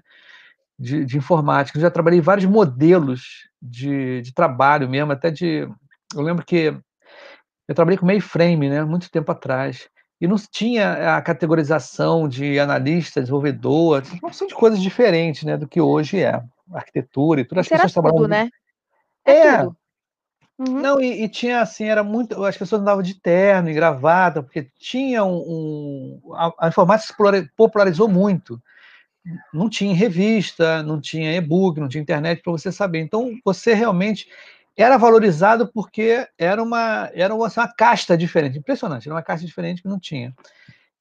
[0.80, 1.78] De, de informática.
[1.78, 5.68] Eu já trabalhei vários modelos de, de trabalho mesmo, até de.
[6.16, 6.74] Eu lembro que
[7.68, 8.82] eu trabalhei com mainframe, né?
[8.86, 9.90] Muito tempo atrás.
[10.22, 15.58] E não tinha a categorização de analista, desenvolvedor, uma opção de coisas diferentes, né?
[15.58, 16.42] Do que hoje é.
[16.72, 17.60] Arquitetura e tudo.
[17.60, 18.26] As pessoas trabalham.
[18.26, 18.50] Né?
[19.26, 19.78] É, é tudo.
[20.58, 20.82] Uhum.
[20.82, 22.44] Não, e, e, tinha assim, era muito.
[22.46, 26.22] As pessoas andavam de terno e gravata, porque tinha um.
[26.26, 28.62] um a, a, informática se popularizou muito.
[29.54, 33.00] Não tinha revista, não tinha e-book, não tinha internet para você saber.
[33.00, 34.28] Então, você realmente
[34.78, 38.58] era valorizado porque era uma, era uma, assim, uma casta diferente.
[38.60, 40.34] Impressionante, era uma casta diferente que não tinha.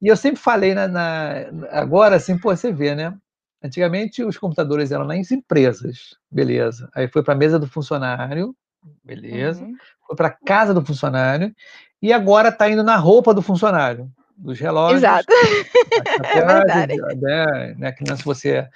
[0.03, 3.17] E eu sempre falei na, na agora, assim, pô, você vê, né?
[3.63, 6.91] Antigamente os computadores eram nas empresas, beleza.
[6.95, 8.55] Aí foi para a mesa do funcionário,
[9.03, 9.63] beleza.
[9.63, 9.75] Uhum.
[10.07, 11.55] Foi para casa do funcionário
[12.01, 15.03] e agora está indo na roupa do funcionário, dos relógios.
[15.03, 15.27] Exato.
[16.25, 16.97] é verdade.
[17.21, 18.69] Né, né, que se você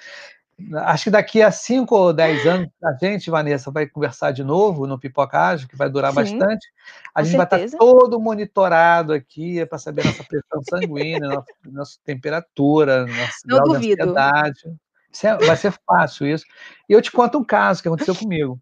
[0.73, 4.85] Acho que daqui a 5 ou 10 anos a gente, Vanessa, vai conversar de novo
[4.85, 6.67] no Pipocagem, que vai durar Sim, bastante.
[7.15, 7.55] A gente certeza.
[7.55, 13.57] vai estar todo monitorado aqui para saber nossa pressão sanguínea, nossa, nossa temperatura, nossa Não
[13.57, 13.95] grau duvido.
[13.95, 14.75] de ansiedade.
[15.23, 16.45] É, vai ser fácil isso.
[16.87, 18.59] E eu te conto um caso que aconteceu comigo.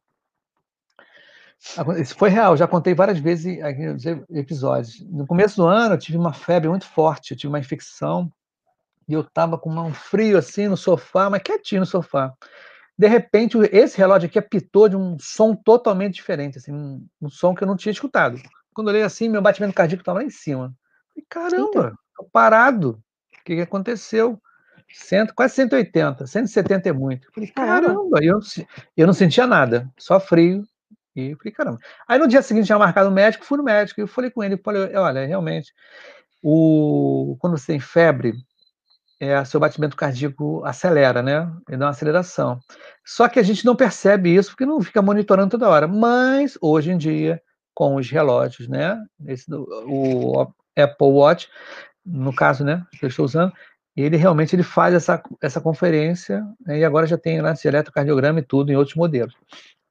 [2.00, 3.58] Isso foi real, já contei várias vezes
[4.30, 5.02] episódios.
[5.10, 8.32] No começo do ano, eu tive uma febre muito forte, eu tive uma infecção,
[9.08, 12.34] e eu estava com um frio assim no sofá, mas quietinho no sofá.
[12.98, 17.54] De repente, esse relógio aqui apitou de um som totalmente diferente, assim, um, um som
[17.54, 18.40] que eu não tinha escutado.
[18.74, 20.74] Quando eu olhei assim, meu batimento cardíaco estava lá em cima.
[21.10, 23.02] Falei, caramba, tô parado.
[23.40, 24.42] O que, que aconteceu?
[24.94, 27.32] Cento, quase 180, 170 é muito.
[27.34, 28.40] Falei, caramba, eu,
[28.96, 30.64] eu não sentia nada, só frio.
[31.18, 31.80] E falei, caramba.
[32.08, 34.44] Aí no dia seguinte tinha marcado o médico, fui no médico, e eu falei com
[34.44, 35.74] ele, falei, olha, realmente,
[36.44, 38.34] o, quando você tem febre,
[39.20, 41.52] é, seu batimento cardíaco acelera, né?
[41.68, 42.60] Ele dá uma aceleração.
[43.04, 45.88] Só que a gente não percebe isso porque não fica monitorando toda hora.
[45.88, 47.42] Mas hoje em dia,
[47.74, 48.96] com os relógios, né?
[49.26, 51.50] Esse, o Apple Watch,
[52.06, 52.86] no caso, né?
[53.00, 53.52] Que eu estou usando,
[53.98, 58.40] ele realmente ele faz essa, essa conferência né, e agora já tem lance de eletrocardiograma
[58.40, 59.34] e tudo em outros modelos.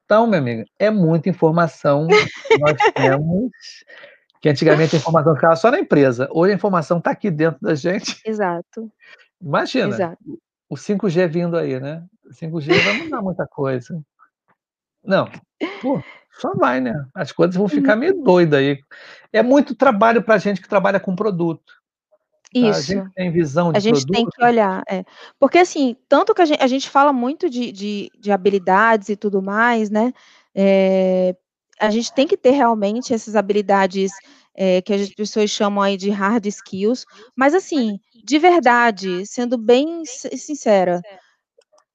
[0.07, 3.51] Então, minha amiga, é muita informação que nós temos
[4.41, 6.29] que antigamente a informação ficava só na empresa.
[6.31, 8.21] Hoje a informação está aqui dentro da gente.
[8.25, 8.89] Exato.
[9.43, 10.19] Imagina, Exato.
[10.69, 12.05] o 5G vindo aí, né?
[12.25, 14.01] O 5G vai mudar muita coisa.
[15.03, 15.29] Não,
[15.83, 16.01] pô,
[16.39, 16.95] só vai, né?
[17.13, 18.79] As coisas vão ficar meio doidas aí.
[19.33, 21.73] É muito trabalho para a gente que trabalha com produto.
[22.53, 22.61] Tá?
[22.61, 22.93] Isso.
[22.93, 24.17] A gente tem visão de A gente produto.
[24.17, 25.05] tem que olhar, é.
[25.39, 29.17] Porque assim, tanto que a gente, a gente fala muito de, de, de habilidades e
[29.17, 30.13] tudo mais, né?
[30.55, 31.35] É,
[31.79, 34.13] a gente tem que ter realmente essas habilidades
[34.55, 37.05] é, que as pessoas chamam aí de hard skills,
[37.37, 41.03] mas assim, de verdade, sendo bem sincera,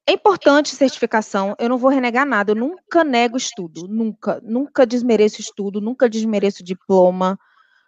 [0.06, 5.42] é importante certificação, eu não vou renegar nada, eu nunca nego estudo, nunca, nunca desmereço
[5.42, 7.40] estudo, nunca desmereço diploma,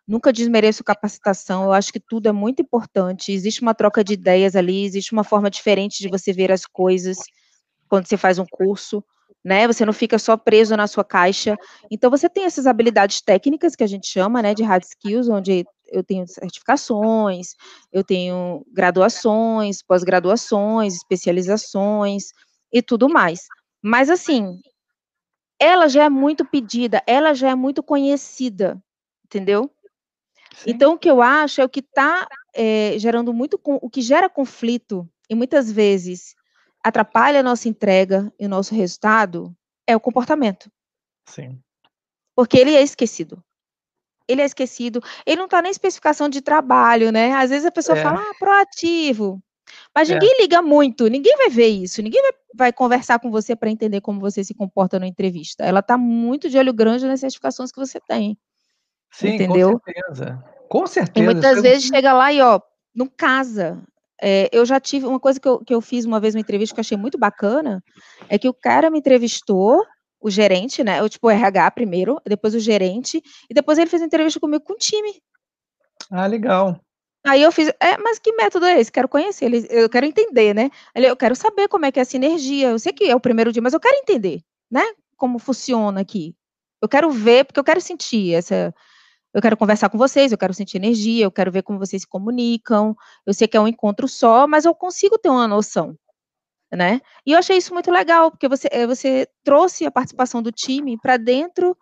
[0.07, 4.55] nunca desmereço capacitação, eu acho que tudo é muito importante, existe uma troca de ideias
[4.55, 7.17] ali, existe uma forma diferente de você ver as coisas
[7.89, 9.03] quando você faz um curso,
[9.43, 9.67] né?
[9.67, 11.55] Você não fica só preso na sua caixa.
[11.91, 15.65] Então você tem essas habilidades técnicas que a gente chama, né, de hard skills, onde
[15.87, 17.49] eu tenho certificações,
[17.91, 22.25] eu tenho graduações, pós-graduações, especializações
[22.71, 23.41] e tudo mais.
[23.83, 24.59] Mas assim,
[25.59, 28.81] ela já é muito pedida, ela já é muito conhecida,
[29.25, 29.69] entendeu?
[30.65, 34.29] Então o que eu acho é o que está é, gerando muito, o que gera
[34.29, 36.35] conflito e muitas vezes
[36.83, 39.55] atrapalha a nossa entrega e o nosso resultado
[39.87, 40.69] é o comportamento.
[41.27, 41.59] Sim.
[42.35, 43.43] Porque ele é esquecido.
[44.27, 45.01] Ele é esquecido.
[45.25, 47.33] Ele não está na especificação de trabalho, né?
[47.33, 48.01] Às vezes a pessoa é.
[48.01, 49.41] fala, ah, proativo.
[49.95, 50.13] Mas é.
[50.13, 54.01] ninguém liga muito, ninguém vai ver isso, ninguém vai, vai conversar com você para entender
[54.01, 55.63] como você se comporta na entrevista.
[55.63, 58.37] Ela está muito de olho grande nas certificações que você tem.
[59.13, 59.79] Sim, entendeu?
[59.79, 60.43] com certeza.
[60.67, 61.23] Com certeza.
[61.23, 62.59] E muitas vezes chega lá e, ó,
[62.93, 63.81] não casa.
[64.21, 66.73] É, eu já tive uma coisa que eu, que eu fiz uma vez uma entrevista
[66.73, 67.83] que eu achei muito bacana,
[68.27, 69.85] é que o cara me entrevistou,
[70.19, 70.99] o gerente, né?
[71.01, 74.63] Eu, tipo, o RH primeiro, depois o gerente, e depois ele fez uma entrevista comigo
[74.63, 75.21] com o time.
[76.09, 76.79] Ah, legal.
[77.25, 78.91] Aí eu fiz, é, mas que método é esse?
[78.91, 80.69] Quero conhecer, ele, eu quero entender, né?
[80.95, 82.69] Ele, eu quero saber como é que é a sinergia.
[82.69, 84.83] Eu sei que é o primeiro dia, mas eu quero entender, né?
[85.17, 86.35] Como funciona aqui.
[86.81, 88.73] Eu quero ver, porque eu quero sentir essa,
[89.33, 92.07] eu quero conversar com vocês, eu quero sentir energia, eu quero ver como vocês se
[92.07, 92.95] comunicam.
[93.25, 95.97] Eu sei que é um encontro só, mas eu consigo ter uma noção,
[96.71, 97.01] né?
[97.25, 100.97] E eu achei isso muito legal, porque você, eh, você trouxe a participação do time
[101.01, 101.75] para dentro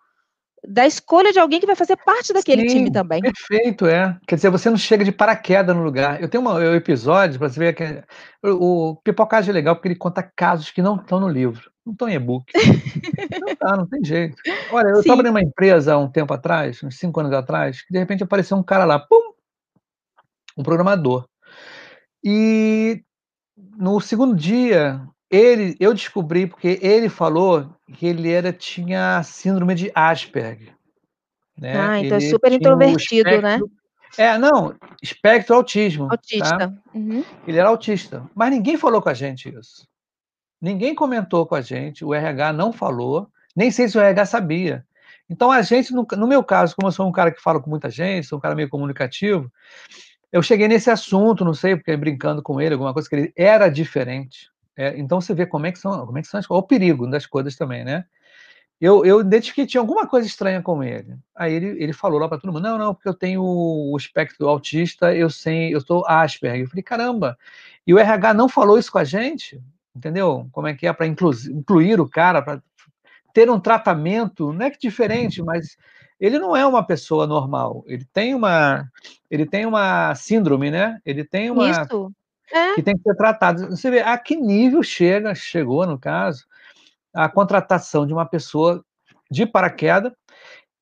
[0.66, 3.20] da escolha de alguém que vai fazer parte daquele Sim, time também.
[3.20, 4.16] Perfeito, é.
[4.26, 6.22] Quer dizer, você não chega de paraquedas no lugar.
[6.22, 8.04] Eu tenho um episódio para você ver que
[8.44, 11.92] o, o Pipocagem é legal porque ele conta casos que não estão no livro, não
[11.92, 12.52] estão em e-book.
[13.40, 14.36] não dá, não tem jeito.
[14.70, 17.98] Olha, eu estava numa empresa há um tempo atrás, uns cinco anos atrás, que de
[17.98, 19.32] repente apareceu um cara lá, pum,
[20.56, 21.26] um programador.
[22.24, 23.02] E
[23.76, 29.90] no segundo dia, ele, eu descobri porque ele falou que ele era tinha síndrome de
[29.94, 30.76] Asperger.
[31.58, 31.78] Né?
[31.78, 33.60] Ah, então é ele é super introvertido, espectro, né?
[34.18, 36.06] É, não, espectro autismo.
[36.06, 36.14] Tá?
[36.14, 36.58] Autista.
[36.58, 36.72] Tá?
[36.94, 37.24] Uhum.
[37.46, 39.86] Ele era autista, mas ninguém falou com a gente isso.
[40.62, 44.86] Ninguém comentou com a gente, o RH não falou, nem sei se o RH sabia.
[45.28, 47.90] Então a gente, no, meu caso, como eu sou um cara que fala com muita
[47.90, 49.50] gente, sou um cara meio comunicativo,
[50.30, 53.68] eu cheguei nesse assunto, não sei, porque brincando com ele, alguma coisa que ele era
[53.68, 54.52] diferente.
[54.76, 57.08] É, então você vê como é que são, como é que são as, o perigo
[57.08, 58.04] das coisas também, né?
[58.80, 61.16] Eu, eu identifiquei que tinha alguma coisa estranha com ele.
[61.34, 64.48] Aí ele, ele falou lá para todo mundo: não, não, porque eu tenho o espectro
[64.48, 66.62] autista, eu sei, eu sou Asperger.
[66.62, 67.38] Eu falei: caramba,
[67.86, 69.60] e o RH não falou isso com a gente?
[69.94, 70.48] Entendeu?
[70.52, 72.62] Como é que é para incluir o cara, para
[73.32, 75.76] ter um tratamento, não é que diferente, mas
[76.20, 77.82] ele não é uma pessoa normal.
[77.86, 78.88] Ele tem uma,
[79.30, 81.00] ele tem uma síndrome, né?
[81.04, 81.70] Ele tem uma.
[81.70, 82.12] Isso
[82.52, 82.74] é.
[82.74, 83.70] que tem que ser tratado.
[83.70, 86.44] Você vê a que nível chega, chegou no caso,
[87.12, 88.84] a contratação de uma pessoa
[89.30, 90.12] de paraquedas.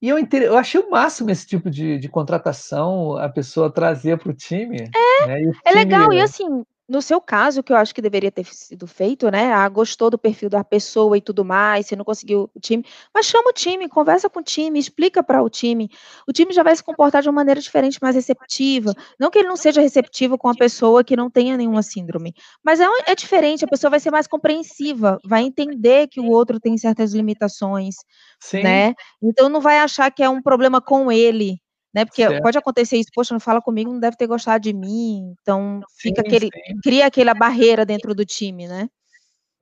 [0.02, 4.30] E eu, eu achei o máximo esse tipo de, de contratação, a pessoa trazer para
[4.30, 4.90] o time.
[4.94, 5.52] É, né?
[5.64, 6.12] é legal.
[6.12, 9.53] E assim, no seu caso, que eu acho que deveria ter sido feito, né?
[9.53, 13.26] Ah, gostou do perfil da pessoa e tudo mais, você não conseguiu o time, mas
[13.26, 15.88] chama o time, conversa com o time, explica para o time.
[16.26, 18.92] O time já vai se comportar de uma maneira diferente, mais receptiva.
[19.20, 22.81] Não que ele não seja receptivo com a pessoa que não tenha nenhuma síndrome, mas
[22.81, 26.76] é, é diferente, a pessoa vai ser mais compreensiva, vai entender que o outro tem
[26.76, 27.94] certas limitações,
[28.40, 28.64] Sim.
[28.64, 28.94] né?
[29.22, 31.61] Então não vai achar que é um problema com ele,
[31.94, 32.42] né, porque Certo.
[32.42, 36.22] pode acontecer isso, poxa, não fala comigo, não deve ter gostado de mim, então fica
[36.22, 36.81] Sim, aquele sim.
[36.83, 38.88] cria aquela barreira dentro do time, né.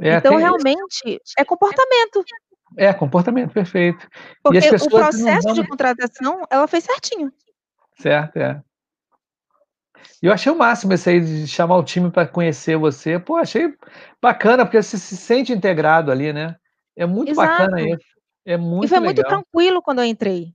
[0.01, 2.23] É, Então tem realmente é comportamento.
[2.77, 4.07] É, comportamento, perfeito.
[4.53, 7.33] E as Porque o processo de dão contratação, ela fez certinho.
[8.01, 8.63] Certo, é.
[10.23, 13.37] E eu achei o máximo esse aí de chamar o time para conhecer você, pô,
[13.37, 13.73] achei
[14.21, 16.57] bacana, porque você se sente integrado ali, né.
[16.97, 17.95] É muito bacana Exato.
[18.01, 18.09] isso,
[18.45, 19.31] é E muito foi muito legal.
[19.43, 20.53] tranquilo quando eu entrei,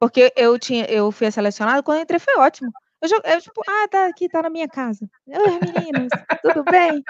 [0.00, 2.72] porque eu tinha eu fui a selecionada, quando eu entrei foi ótimo.
[3.02, 5.08] Eu já eu tipo: "Ah, tá aqui, tá na minha casa.
[5.28, 7.04] Oi meninos, tudo bem?".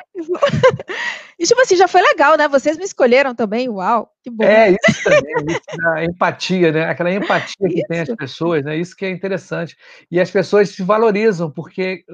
[1.39, 4.47] E tipo assim, já foi legal, né, vocês me escolheram também, uau, que bom.
[4.49, 8.17] É, isso também, isso da empatia, né, aquela empatia que tem as Isso.
[8.17, 9.77] pessoas, né, isso que é interessante.
[10.11, 12.05] E as pessoas se valorizam, porque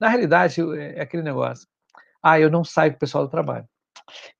[0.00, 1.66] na realidade, é aquele negócio,
[2.22, 3.66] "Ah, eu não saio com o pessoal do trabalho,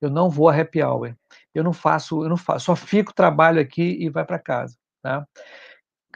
[0.03, 1.15] eu não vou a happy hour,
[1.55, 5.27] eu não faço eu não faço, só fico, trabalho aqui e vai para casa", tá.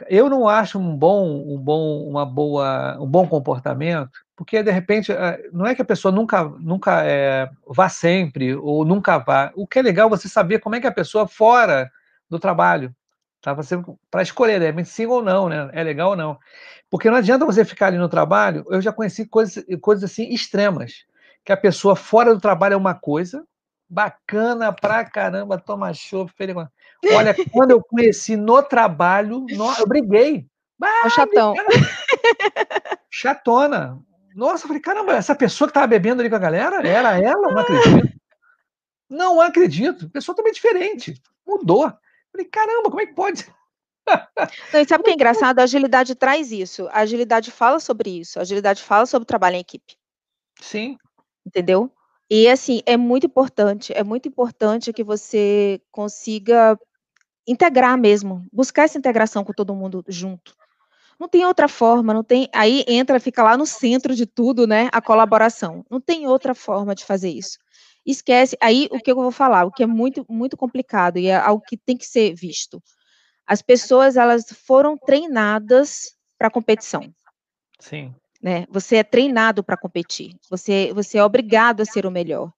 [0.07, 5.11] Eu não acho um bom um bom uma boa um bom comportamento, porque de repente,
[5.11, 9.67] eh, não é que a pessoa nunca nunca, eh, vá sempre ou nunca vá, o
[9.67, 11.89] que é legal você saber como é que a pessoa fora
[12.29, 12.93] do trabalho,
[13.41, 13.55] tá,
[14.11, 16.37] para escolher, de repente sim ou não, né, é legal ou não.
[16.89, 21.05] Porque não adianta você ficar ali no trabalho, eu já conheci coisas coisas assim extremas,
[21.45, 23.43] que a pessoa fora do trabalho é uma coisa,
[23.89, 26.31] bacana pra caramba, toma chopp,
[27.07, 30.47] olha, quando eu conheci no trabalho, no eu briguei.
[31.01, 31.53] É o Ah, chatão.
[31.53, 31.69] brigava
[33.11, 33.99] Chatona.
[34.35, 37.51] Nossa, eu falei: "Caramba, essa pessoa que estava bebendo ali com a galera, era ela?
[37.51, 38.09] Não acredito".
[39.09, 41.15] Não acredito, pessoa totalmente diferente,
[41.47, 41.91] mudou.
[42.31, 43.45] Falei: "Caramba, como é que pode?".
[44.73, 45.59] Não, e sabe o que é é engraçado?
[45.59, 49.59] A agilidade traz isso, a agilidade fala sobre isso, a agilidade fala sobre trabalho em
[49.59, 49.97] equipe.
[50.61, 50.97] Sim.
[51.45, 51.91] Entendeu?
[52.29, 56.77] E assim, é muito importante, é muito importante que você consiga
[57.49, 60.55] integrar mesmo, buscar essa integração com todo mundo junto.
[61.19, 64.87] Não tem outra forma, não tem aí entra, fica lá no centro de tudo, né,
[64.93, 67.57] a colaboração, não tem outra forma de fazer isso.
[68.05, 71.35] Esquece aí o que eu vou falar, o que é muito muito complicado e é
[71.35, 72.81] algo que tem que ser visto.
[73.45, 77.01] As pessoas elas foram treinadas pra competição.
[77.79, 78.13] Sim.
[78.41, 82.51] Né, você é treinado pra competir, você você é obrigado a ser o melhor.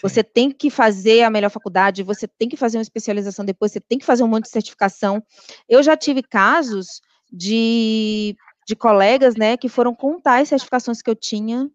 [0.00, 3.80] Você tem que fazer a melhor faculdade, você tem que fazer uma especialização depois, você
[3.80, 5.22] tem que fazer um monte de certificação.
[5.68, 7.00] Eu já tive casos
[7.32, 11.68] de de colegas, né, que foram contar as certificações que eu tinha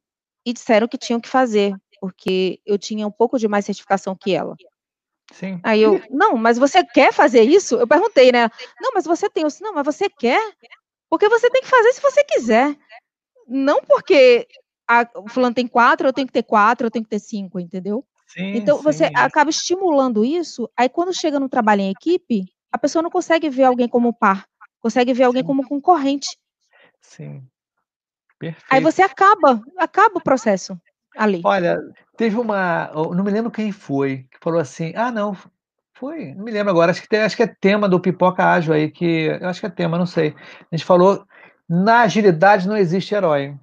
[0.46, 4.34] e disseram que tinham que fazer, porque eu tinha um pouco de mais certificação que
[4.34, 4.56] ela.
[5.34, 5.60] Sim.
[5.64, 7.76] Aí eu: "Não, mas você quer fazer isso?".
[7.78, 8.50] Eu perguntei, né.
[8.82, 10.42] "Não, mas você tem", eu disse: "Não, mas você quer?
[11.10, 12.78] Porque você tem que fazer se você quiser,
[13.48, 14.48] não porque
[14.88, 17.60] a o fulano tem 4, eu tenho que ter 4, eu tenho que ter 5",
[17.60, 18.06] entendeu?
[18.28, 19.24] Sim, Então você sim, é.
[19.26, 23.64] acaba estimulando isso, aí quando chega no trabalho em equipe, a pessoa não consegue ver
[23.66, 24.46] alguém como par,
[24.82, 25.48] consegue ver alguém Sim.
[25.48, 26.38] como concorrente.
[27.02, 27.50] Sim.
[28.70, 28.82] Aí Perfeito.
[28.82, 30.80] você acaba, acaba o processo,
[31.16, 31.44] ali.
[31.44, 31.78] Olha,
[32.18, 35.36] teve uma não me lembro quem foi, que falou assim ah não,
[35.96, 36.34] foi?
[36.34, 38.90] Não me lembro agora, acho que tem acho que é tema do Pipoca Ágil aí
[38.92, 39.06] que
[39.42, 40.36] eu acho que é tema, não sei.
[40.72, 41.26] A gente falou:
[41.70, 43.56] "Na agilidade não existe herói,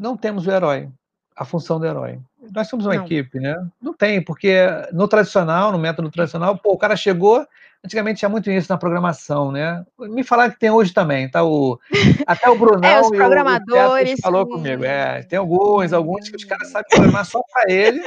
[0.00, 0.88] não temos o herói,
[1.36, 2.18] a função do herói.
[2.54, 3.04] Nós somos uma Não.
[3.04, 4.56] equipe, né, não tem, porque
[4.92, 7.46] no tradicional, no método tradicional, pô, o cara chegou
[7.84, 11.78] antigamente tinha muito isso na programação, né, me falaram que tem hoje também, tá o
[12.26, 14.84] até o É, os Brunão e o programadores, falou comigo.
[14.84, 18.02] É, tem alguns, alguns que os caras sabem programar só pra ele,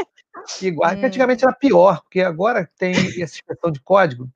[0.62, 1.08] e guarda Hum.
[1.08, 4.30] antigamente era pior, porque agora tem essa inspeção de código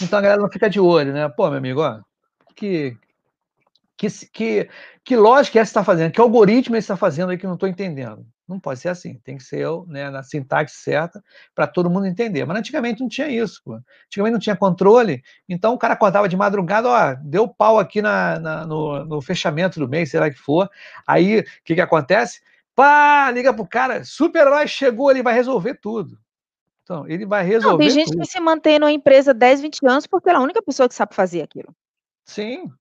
[0.00, 1.28] então a galera não fica de olho, né.
[1.28, 2.00] "Pô, meu amigo, ó,
[2.56, 2.96] que
[4.08, 4.68] que que
[5.04, 6.98] que lógica é essa que você tá fazendo, que algoritmo é esse que você tá
[6.98, 8.26] fazendo aí que eu não tô entendendo?".
[8.48, 11.22] Não pode ser assim, tem que ser o né, na sintaxe certa,
[11.54, 13.74] pra todo mundo entender, mas antigamente não tinha isso, pô.
[14.06, 18.38] Antigamente não tinha controle, então o cara acordava de madrugada: "Ó, deu pau aqui na
[18.40, 20.68] na no no fechamento do mês", sei lá o que for,
[21.06, 22.40] aí que que acontece?
[22.74, 26.18] Pá, liga para o cara: "Super-herói chegou, ele vai resolver tudo".
[26.84, 28.26] Então, ele vai Não, tem resolver gente que tudo.
[28.26, 31.14] se mantém numa empresa 10, 20 anos, porque ela é a única pessoa que sabe
[31.14, 31.74] fazer aquilo.
[32.26, 32.72] Sim.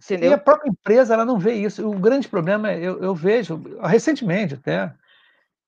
[0.00, 0.38] Sim, e a Entendeu?
[0.38, 4.92] própria empresa ela não vê isso, o grande problema é eu eu vejo, recentemente até,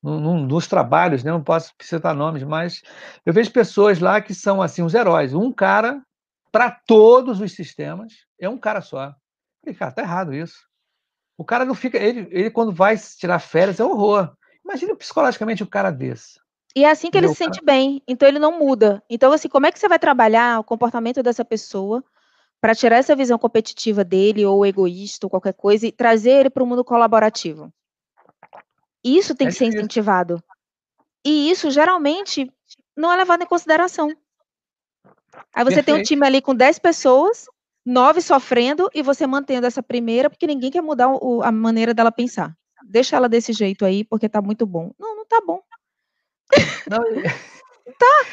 [0.02, 2.82] num dos trabalhos, né, não posso citar nomes, mas
[3.24, 6.02] eu vejo pessoas lá que são, assim, os heróis, um cara
[6.50, 9.14] pra todos os sistemas, é um cara só.
[9.62, 10.56] Falei: "Cara, tá errado isso".
[11.38, 11.98] O cara não fica.
[11.98, 14.32] Ele, ele quando vai tirar férias, é horror.
[14.64, 16.38] Imagina psicologicamente o cara desse.
[16.74, 19.02] E é assim que ele se sente bem, então ele não muda.
[19.08, 22.02] Então, assim, como é que você vai trabalhar o comportamento dessa pessoa
[22.62, 26.62] para tirar essa visão competitiva dele, ou egoísta, ou qualquer coisa, e trazer ele para
[26.62, 27.72] o mundo colaborativo?
[29.02, 30.40] Isso tem é que ser incentivado.
[31.24, 32.48] E isso, geralmente,
[32.96, 34.16] não é levado em consideração.
[35.52, 35.86] Aí você Perfeito.
[35.86, 37.46] tem um time ali com 10 pessoas,
[37.84, 42.12] nove sofrendo, e você mantendo essa primeira, porque ninguém quer mudar o, a maneira dela
[42.12, 42.56] pensar.
[42.84, 44.92] Deixa ela desse jeito aí, porque tá muito bom.
[45.00, 45.60] Não, não tá bom.
[46.88, 46.98] Não,
[47.98, 48.24] tá.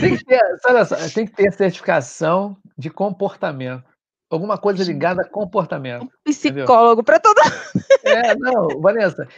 [0.00, 3.84] Tem que, ter, só, tem que ter certificação de comportamento.
[4.30, 6.04] Alguma coisa ligada a comportamento.
[6.04, 7.38] Um psicólogo para todo
[8.04, 9.28] É, não, Vanessa,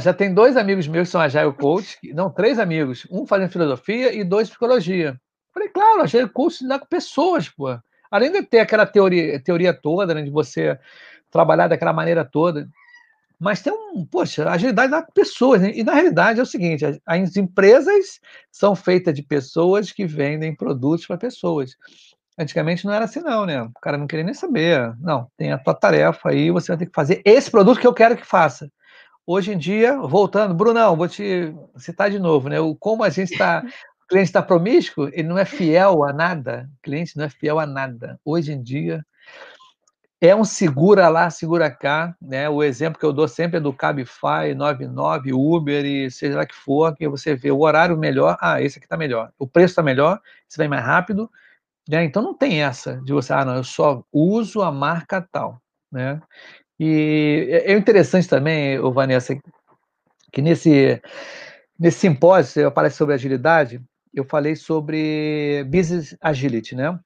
[0.00, 4.14] já tem dois amigos meus que são Agile Coach, não, três amigos, um fazendo filosofia
[4.14, 5.18] e dois psicologia.
[5.52, 7.76] Falei, claro, Agile Coach dá com pessoas, pô.
[8.10, 10.78] Além de ter aquela teoria, teoria toda, né, de você
[11.30, 12.68] trabalhar daquela maneira toda,
[13.38, 15.70] mas tem um, poxa, agilidade dá com pessoas, né?
[15.74, 18.18] e na realidade é o seguinte, as empresas
[18.50, 21.76] são feitas de pessoas que vendem produtos para pessoas.
[22.36, 23.62] Antigamente não era assim, não, né?
[23.62, 24.94] O cara não queria nem saber.
[25.00, 27.92] Não, tem a tua tarefa aí, você vai ter que fazer esse produto que eu
[27.92, 28.70] quero que faça.
[29.26, 32.60] Hoje em dia, voltando, Brunão, vou te citar de novo, né?
[32.60, 33.62] O, como a gente está.
[34.00, 36.66] O cliente está promíscuo, ele não é fiel a nada.
[36.78, 38.18] O cliente não é fiel a nada.
[38.24, 39.04] Hoje em dia,
[40.20, 42.48] é um segura lá, segura cá, né?
[42.48, 46.54] O exemplo que eu dou sempre é do Cabify, 99, Uber e seja lá que
[46.54, 49.32] for, que você vê o horário melhor, ah, esse aqui está melhor.
[49.38, 51.30] O preço está melhor, você vai mais rápido,
[51.88, 52.04] né?
[52.04, 55.60] Então não tem essa de você, ah, não, eu só uso a marca tal.
[55.90, 56.20] Né?
[56.78, 59.36] E é, é interessante também, o Vanessa,
[60.32, 61.00] que nesse,
[61.78, 63.80] nesse simpósio, eu aparece sobre agilidade,
[64.14, 66.98] eu falei sobre business agility, né?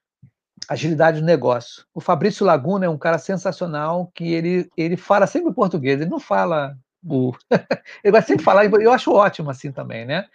[0.69, 1.85] Agilidade do negócio.
[1.93, 6.19] O Fabrício Laguna é um cara sensacional que ele, ele fala sempre português, ele não
[6.19, 7.33] fala o...
[8.03, 10.25] ele vai sempre falar, eu acho ótimo assim também, né?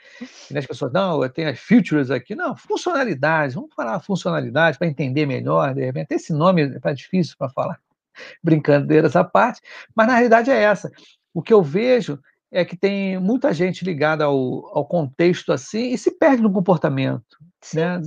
[0.50, 2.34] E as pessoas, não, eu tenho as features aqui.
[2.34, 6.12] Não, funcionalidades, vamos falar funcionalidade para entender melhor, de repente.
[6.12, 7.80] Esse nome é difícil para falar,
[8.42, 9.60] brincadeiras à parte,
[9.94, 10.90] mas na realidade é essa.
[11.32, 12.18] O que eu vejo
[12.50, 17.38] é que tem muita gente ligada ao, ao contexto assim e se perde no comportamento,
[17.60, 17.78] Sim.
[17.78, 18.00] né?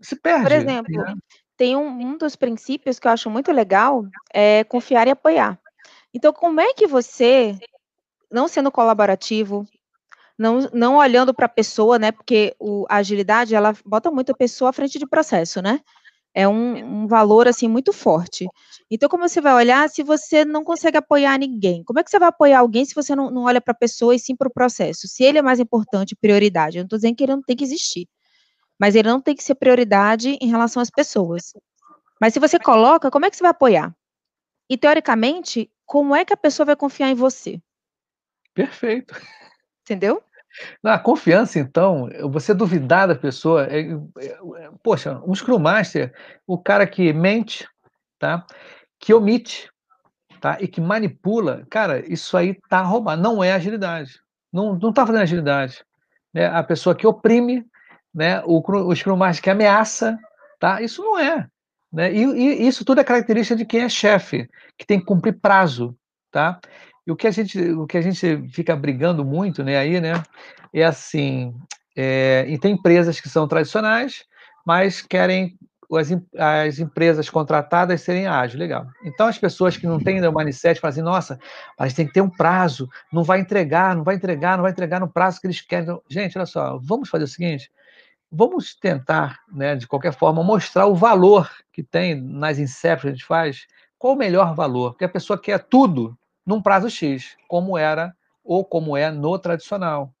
[0.00, 0.42] Se perde.
[0.44, 1.14] Por exemplo, né?
[1.60, 5.60] Tem um, um dos princípios que eu acho muito legal, é confiar e apoiar.
[6.14, 7.54] Então, como é que você
[8.32, 9.66] não sendo colaborativo,
[10.38, 12.12] não, não olhando para a pessoa, né?
[12.12, 15.80] Porque o, a agilidade ela bota muito a pessoa à frente de processo, né?
[16.32, 18.46] É um, um, valor assim muito forte.
[18.90, 21.84] Então, como você vai olhar se você não consegue apoiar ninguém?
[21.84, 24.14] Como é que você vai apoiar alguém se você não, não olha para a pessoa
[24.14, 25.06] e sim para o processo?
[25.06, 26.78] Se ele é mais importante, prioridade.
[26.78, 28.08] Eu não estou dizendo que ele não tem que existir,
[28.80, 31.52] mas ele não tem que ser prioridade em relação às pessoas.
[32.18, 33.94] Mas se você coloca, como é que você vai apoiar?
[34.70, 37.60] E teoricamente, como é que a pessoa vai confiar em você?
[38.54, 39.14] Perfeito.
[39.82, 40.22] Entendeu?
[40.82, 46.12] Na confiança, então, você duvidar da pessoa, é, é, é, poxa, um Scrum Master,
[46.46, 47.68] o cara que mente,
[48.18, 48.44] tá?
[48.98, 49.70] que omite,
[50.40, 50.58] tá?
[50.60, 54.20] e que manipula, cara, isso aí tá roubado, não é agilidade,
[54.52, 55.84] não, não tá fazendo agilidade.
[56.34, 56.46] Né?
[56.46, 57.64] A pessoa que oprime,
[58.14, 58.42] né?
[58.44, 60.18] o, o Scrum Master que ameaça,
[60.58, 60.82] tá?
[60.82, 61.46] isso não é.
[61.92, 62.12] Né?
[62.12, 64.48] E, e isso tudo é característica de quem é chefe,
[64.78, 65.96] que tem que cumprir prazo.
[66.30, 66.60] Tá?
[67.06, 70.12] E o que a gente, o que a gente fica brigando muito, né, aí, né,
[70.72, 71.52] é assim,
[71.96, 74.24] é, e tem empresas que são tradicionais,
[74.64, 75.58] mas querem
[75.98, 76.08] as,
[76.38, 78.86] as empresas contratadas serem ágeis, legal.
[79.04, 81.38] Então as pessoas que não têm o mindset falam assim, nossa,
[81.78, 85.00] mas tem que ter um prazo, não vai entregar, não vai entregar, não vai entregar
[85.00, 85.84] no prazo que eles querem.
[85.84, 87.70] Então, gente, olha só, vamos fazer o seguinte,
[88.30, 93.12] vamos tentar, né, de qualquer forma, mostrar o valor que tem nas incepts que a
[93.12, 93.66] gente faz,
[93.98, 96.16] qual o melhor valor, porque a pessoa quer tudo,
[96.46, 98.14] num prazo X, como era
[98.44, 100.14] ou como é no tradicional.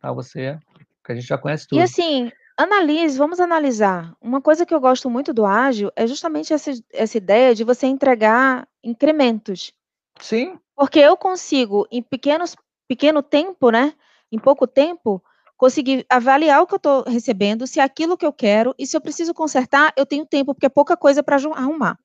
[0.00, 0.12] Tá?
[0.12, 0.58] Você,
[1.04, 1.78] que a gente já conhece tudo.
[1.78, 4.14] E assim, analise, vamos analisar.
[4.20, 7.86] Uma coisa que eu gosto muito do ágil é justamente essa, essa ideia de você
[7.86, 9.72] entregar incrementos.
[10.20, 10.58] Sim.
[10.74, 12.56] Porque eu consigo, em pequenos,
[12.88, 13.94] pequeno tempo, né?
[14.32, 15.22] Em pouco tempo,
[15.56, 18.96] conseguir avaliar o que eu estou recebendo, se é aquilo que eu quero, e se
[18.96, 21.98] eu preciso consertar, eu tenho tempo, porque é pouca coisa para arrumar.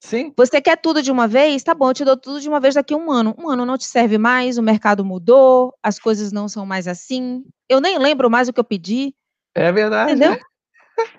[0.00, 0.34] Sim.
[0.36, 1.62] Você quer tudo de uma vez?
[1.62, 3.34] Tá bom, eu te dou tudo de uma vez daqui a um ano.
[3.38, 7.42] Um ano não te serve mais, o mercado mudou, as coisas não são mais assim.
[7.68, 9.14] Eu nem lembro mais o que eu pedi.
[9.54, 10.12] É verdade.
[10.12, 10.38] Entendeu?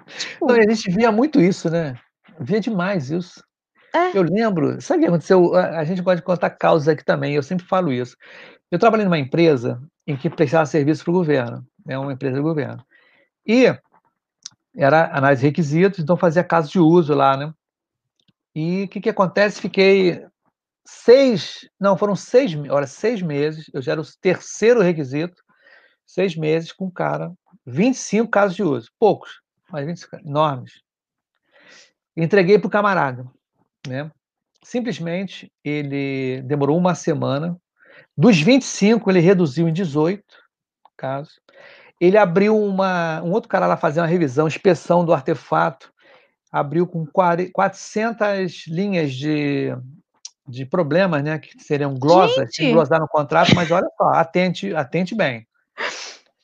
[0.08, 0.46] tipo...
[0.46, 1.98] não, a gente via muito isso, né?
[2.40, 3.44] Via demais isso.
[3.96, 4.16] É.
[4.16, 5.56] Eu lembro, sabe o que aconteceu?
[5.56, 8.16] A gente pode contar causas aqui também, eu sempre falo isso.
[8.76, 12.44] Eu trabalhei numa empresa em que prestava serviço para o governo, é uma empresa do
[12.44, 12.86] governo.
[13.48, 13.74] E
[14.76, 17.54] era análise de requisitos, então fazia caso de uso lá, né?
[18.54, 19.62] E o que, que acontece?
[19.62, 20.26] Fiquei
[20.86, 25.42] seis, não, foram seis, olha, seis meses, eu já era o terceiro requisito,
[26.06, 27.32] seis meses com o cara,
[27.66, 29.40] 25 casos de uso, poucos,
[29.72, 30.82] mas 25, enormes.
[32.14, 33.26] Entreguei para o camarada,
[33.88, 34.12] né?
[34.62, 37.58] Simplesmente ele demorou uma semana.
[38.18, 40.24] Dos 25, ele reduziu em 18
[40.96, 41.40] casos.
[42.00, 43.22] Ele abriu uma.
[43.24, 45.92] Um outro cara lá fazendo uma revisão, inspeção do artefato,
[46.52, 49.76] abriu com 400 linhas de,
[50.48, 51.40] de problemas, né?
[51.40, 55.46] Que seriam glosas, que glosar no contrato, mas olha só, atente, atente bem.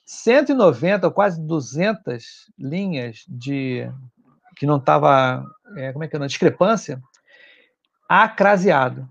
[0.06, 2.24] 190, quase 200
[2.60, 3.90] linhas de
[4.58, 5.44] que não estava,
[5.76, 7.02] é, como é que é, discrepância,
[8.08, 9.10] acraseado.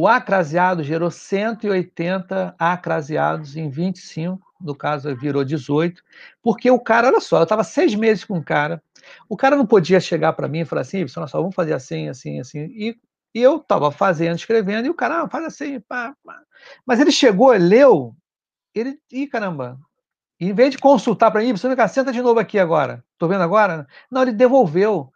[0.00, 6.02] O acraseado gerou 180 acraseados em 25, no caso virou 18,
[6.42, 8.82] porque o cara, olha só, eu estava seis meses com o cara,
[9.28, 12.08] o cara não podia chegar para mim e falar assim, olha só, vamos fazer assim,
[12.08, 12.98] assim, assim, e,
[13.34, 16.40] e eu estava fazendo, escrevendo, e o cara, ah, faz assim, pá, pá.
[16.86, 18.16] Mas ele chegou, leu,
[18.74, 19.78] ele, ih, caramba,
[20.40, 23.04] em vez de consultar para mim, senta de novo aqui agora.
[23.12, 23.86] Estou vendo agora?
[24.10, 25.12] Não, ele devolveu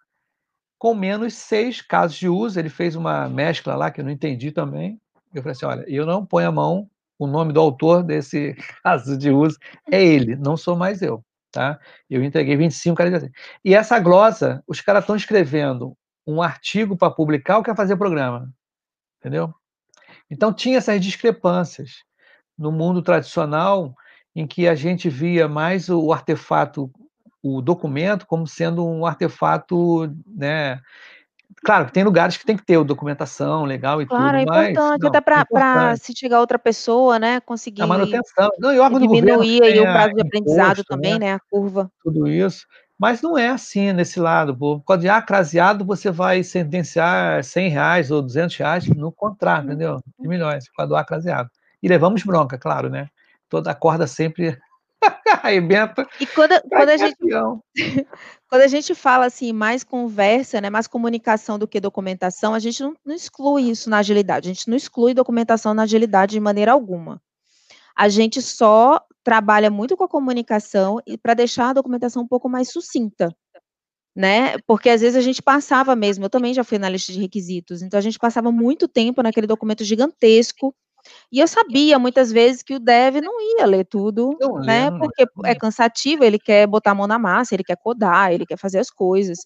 [0.84, 2.58] com menos seis casos de uso.
[2.58, 5.00] Ele fez uma mescla lá que eu não entendi também.
[5.32, 8.54] Eu falei assim: olha, eu não ponho a mão, o nome do autor desse
[8.84, 9.56] caso de uso
[9.90, 11.24] é ele, não sou mais eu.
[11.50, 11.80] Tá?
[12.10, 13.32] Eu entreguei 25 caras assim.
[13.64, 18.52] E essa glosa, os caras estão escrevendo um artigo para publicar ou quer fazer programa?
[19.20, 19.54] Entendeu?
[20.30, 22.02] Então tinha essas discrepâncias.
[22.58, 23.96] No mundo tradicional,
[24.36, 26.92] em que a gente via mais o artefato,
[27.44, 30.80] o documento, como sendo um artefato, né?
[31.62, 35.02] Claro que tem lugares que tem que ter documentação legal e claro, tudo, é importante,
[35.02, 39.62] mas, até para se chegar outra pessoa, né, conseguir a manutenção, não, e órgão diminuir
[39.62, 41.90] aí o prazo de aprendizado imposto, também, né, né, a curva.
[42.02, 42.66] Tudo isso,
[42.98, 48.10] mas não é assim nesse lado, por causa de acraseado você vai sentenciar 100 reais
[48.10, 50.00] ou 200 reais no contrato, entendeu?
[50.18, 51.50] De milhões, por causa do acraseado.
[51.82, 53.08] E levamos bronca, claro, né?
[53.54, 54.58] toda a corda sempre
[55.42, 56.08] arrebenta.
[56.20, 57.16] E quando, quando a gente
[58.48, 62.82] quando a gente fala assim mais conversa, né, mais comunicação do que documentação, a gente
[62.82, 64.48] não, não exclui isso na agilidade.
[64.48, 67.20] A gente não exclui documentação na agilidade de maneira alguma.
[67.96, 72.48] A gente só trabalha muito com a comunicação e para deixar a documentação um pouco
[72.48, 73.34] mais sucinta
[74.14, 74.56] né?
[74.66, 77.82] Porque às vezes a gente passava mesmo, eu também já fui na lista de requisitos,
[77.82, 80.74] então a gente passava muito tempo naquele documento gigantesco
[81.30, 84.90] e eu sabia muitas vezes que o dev não ia ler tudo, né?
[84.90, 88.58] Porque é cansativo, ele quer botar a mão na massa, ele quer codar, ele quer
[88.58, 89.38] fazer as coisas.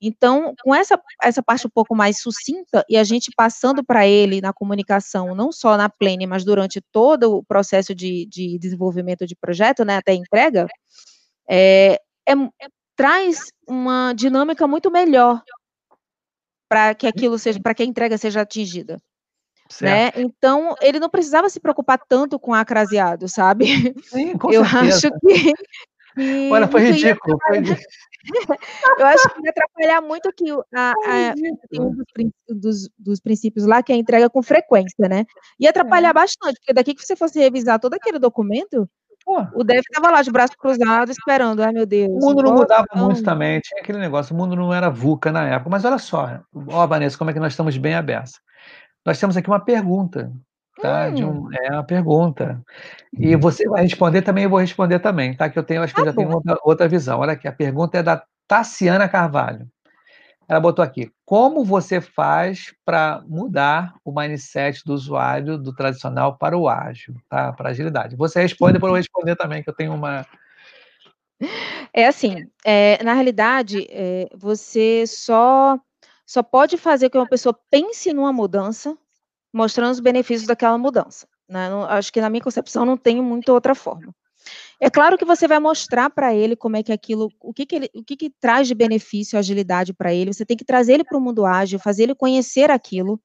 [0.00, 4.40] Então, com essa, essa parte um pouco mais sucinta e a gente passando para ele
[4.40, 9.34] na comunicação, não só na plane, mas durante todo o processo de, de desenvolvimento de
[9.34, 10.68] projeto, né, até entrega,
[11.50, 12.34] é, é,
[12.94, 15.42] traz uma dinâmica muito melhor
[16.68, 18.98] para que aquilo seja, para que a entrega seja atingida.
[19.80, 20.10] Né?
[20.16, 23.94] Então, ele não precisava se preocupar tanto com acraseado, sabe?
[24.02, 25.08] Sim, com Eu certeza.
[25.08, 25.54] acho que,
[26.14, 27.38] que Olha, foi ridículo.
[27.46, 27.58] Foi...
[28.98, 31.34] Eu acho que ia atrapalhar muito que a, a,
[31.70, 32.04] tem um dos,
[32.48, 35.24] dos, dos, princípios lá que é a entrega com frequência, né?
[35.58, 36.12] Ia atrapalhar é.
[36.12, 38.88] bastante, porque daqui que você fosse revisar todo aquele documento,
[39.24, 39.46] Pô.
[39.54, 42.10] o dev estava lá de braço cruzado esperando, ai meu Deus.
[42.10, 43.06] O mundo não mudava não.
[43.06, 46.40] muito também, tinha aquele negócio, o mundo não era VUCA na época, mas olha só,
[46.68, 48.40] ó, Vanessa, como é que nós estamos bem abertos.
[49.06, 50.32] Nós temos aqui uma pergunta,
[50.80, 51.10] tá?
[51.10, 51.50] De um, Hum.
[51.52, 52.62] é uma pergunta.
[53.18, 55.48] E você vai responder também, eu vou responder também, tá?
[55.48, 56.36] Que eu tenho, acho que eu Tá já tenho bom.
[56.36, 57.20] outra, outra visão.
[57.20, 59.66] Olha aqui, a pergunta é da Tassiana Carvalho.
[60.48, 66.56] Ela botou aqui: como você faz para mudar o mindset do usuário do tradicional para
[66.58, 67.52] o ágil, tá?
[67.52, 68.16] Para agilidade.
[68.16, 70.26] Você responde, depois eu vou responder também, que eu tenho uma.
[71.92, 75.78] É assim, eh, na realidade, eh, você só
[76.28, 78.94] só pode fazer com que uma pessoa pense numa mudança,
[79.50, 83.48] mostrando os benefícios daquela mudança, né, não acho que na minha concepção não tem muito
[83.50, 84.14] outra forma.
[84.78, 87.76] É claro que você vai mostrar para ele como é que aquilo o que que
[87.76, 91.04] ele o que que traz de benefício, agilidade para ele, você tem que trazer ele
[91.04, 93.18] para o mundo ágil, fazer ele conhecer aquilo,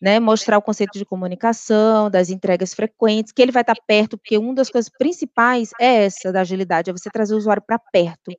[0.00, 4.38] né, mostrar o conceito de comunicação, das entregas frequentes, que ele vai estar perto, porque
[4.38, 8.32] uma das coisas principais é essa da agilidade, é você trazer o usuário para perto.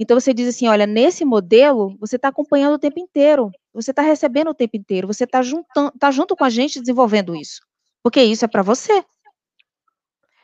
[0.00, 4.02] Então você diz assim: "Olha, nesse modelo, você está acompanhando o tempo inteiro, você está
[4.02, 7.60] recebendo o tempo inteiro, você está juntan tá junto com a gente desenvolvendo isso,
[8.02, 9.04] porque isso é para você".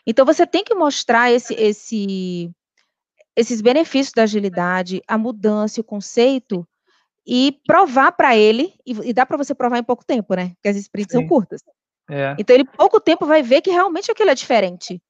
[0.06, 2.50] Então você tem que mostrar esse esse
[3.36, 6.66] esses benefícios da agilidade, a mudança, o conceito,
[7.26, 10.68] e provar para ele, e e dá para você provar em pouco tempo, né, porque
[10.70, 11.28] as sprints são Sim.
[11.28, 11.62] curtas.
[12.10, 12.36] É.
[12.38, 15.02] Então ele, em pouco tempo, vai ver que realmente aquilo é diferente.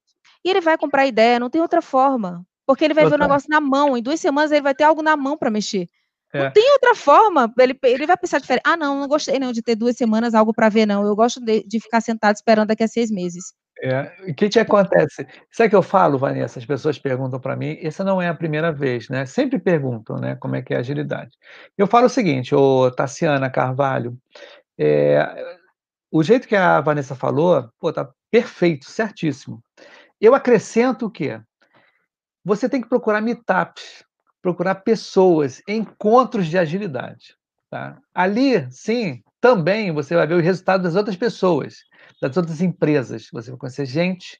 [0.44, 2.46] E ele vai comprar a ideia, não tem outra forma.
[2.66, 3.28] Porque ele vai ver o Total.
[3.28, 5.88] negócio na mão, em 2 semanas ele vai ter algo na mão para mexer.
[6.34, 6.44] É.
[6.44, 7.52] Não tem outra forma.
[7.58, 8.62] Ele, ele vai pensar diferente.
[8.66, 11.06] Ah, não, não gostei não de ter duas semanas algo para ver, não.
[11.06, 13.54] Eu gosto de, de, ficar sentado esperando daqui a seis meses.
[13.80, 14.12] É.
[14.28, 15.26] O que te acontece?
[15.52, 16.58] Sabe o que eu falo, Vanessa?
[16.58, 19.26] As pessoas perguntam para mim, essa não é a primeira vez, né?
[19.26, 20.34] Sempre perguntam, né?
[20.36, 21.30] Como é que é a agilidade.
[21.78, 24.16] Eu falo o seguinte, ô Tassiana Carvalho,
[24.78, 25.24] é,
[26.10, 29.62] o jeito que a Vanessa falou, pô, tá perfeito, certíssimo.
[30.20, 31.40] Eu acrescento o quê?
[32.44, 34.04] Você tem que procurar meetups,
[34.42, 37.36] procurar pessoas, encontros de agilidade.
[37.70, 37.98] Tá?
[38.14, 41.78] Ali, sim, também você vai ver os resultados das outras pessoas,
[42.20, 43.28] das outras empresas.
[43.32, 44.38] Você vai conhecer gente.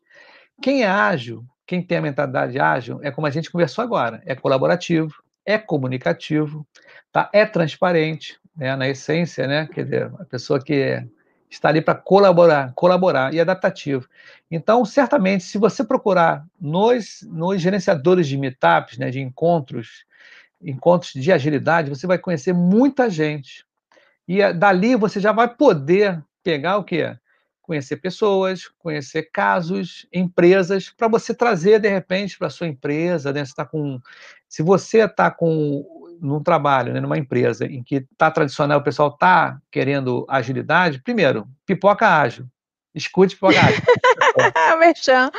[0.63, 4.35] Quem é ágil, quem tem a mentalidade ágil, é como a gente conversou agora: é
[4.35, 6.67] colaborativo, é comunicativo,
[7.11, 7.31] tá?
[7.33, 8.77] é transparente, né?
[8.77, 9.67] na essência, né?
[9.67, 11.07] quer dizer, a pessoa que
[11.55, 14.09] está ali para colaborar, colaborar e adaptativo.
[14.51, 20.05] Então, certamente, se você procurar nos, nos gerenciadores de meetups, né, de encontros,
[20.61, 23.65] encontros de agilidade, você vai conhecer muita gente.
[24.27, 27.17] E eh, dali você já vai poder pegar o quê?
[27.63, 33.33] Conhecer pessoas, conhecer casos, empresas, para você trazer, de repente, para sua empresa.
[33.33, 33.45] Né?
[33.45, 33.99] Você tá com,
[34.49, 39.09] se você está com num trabalho, né, numa empresa em que está tradicional, o pessoal
[39.09, 42.47] está querendo agilidade, primeiro, pipoca ágil.
[42.95, 43.83] Escute pipoca ágil.
[44.79, 45.31] Merchan.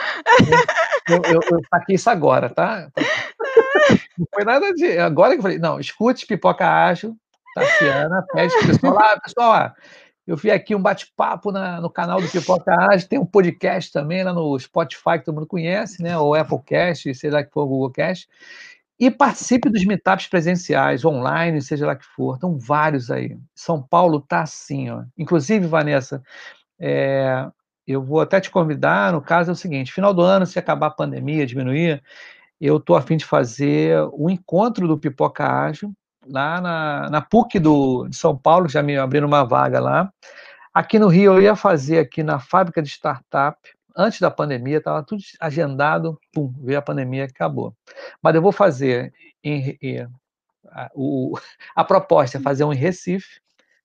[1.10, 2.90] eu, eu, eu saquei isso agora, tá?
[4.18, 4.98] Não foi nada de.
[4.98, 7.16] Agora que eu falei, não, escute pipoca ágil,
[7.56, 9.76] Tassiana, pede para o pessoal, ah, pessoal,
[10.28, 14.34] eu vi aqui um bate-papo no canal do Pipoca Ágil, tem um podcast também lá
[14.34, 16.18] no Spotify, que todo mundo conhece, né?
[16.18, 18.28] Ou Applecast, sei lá que for o Google Cast.
[18.98, 22.36] E participe dos meetups presenciais, online, seja lá que for.
[22.36, 23.38] Estão vários aí.
[23.54, 25.04] São Paulo está assim, ó.
[25.18, 26.24] Inclusive, Vanessa,
[26.80, 27.48] é,
[27.86, 30.88] eu vou até te convidar, no caso é o seguinte, final do ano, se acabar
[30.88, 32.02] a pandemia, diminuir,
[32.60, 35.94] eu estou a fim de fazer um encontro do Pipoca Ágil,
[36.28, 40.12] lá na, na PUC do, de São Paulo, já me abriram uma vaga lá.
[40.74, 43.58] Aqui no Rio, eu ia fazer aqui na fábrica de startup,
[43.96, 47.76] antes da pandemia, estava tudo agendado, pum, veio a pandemia acabou.
[48.22, 50.08] Mas eu vou fazer em, em,
[50.68, 51.38] a, o,
[51.76, 53.40] a proposta é fazer um em Recife,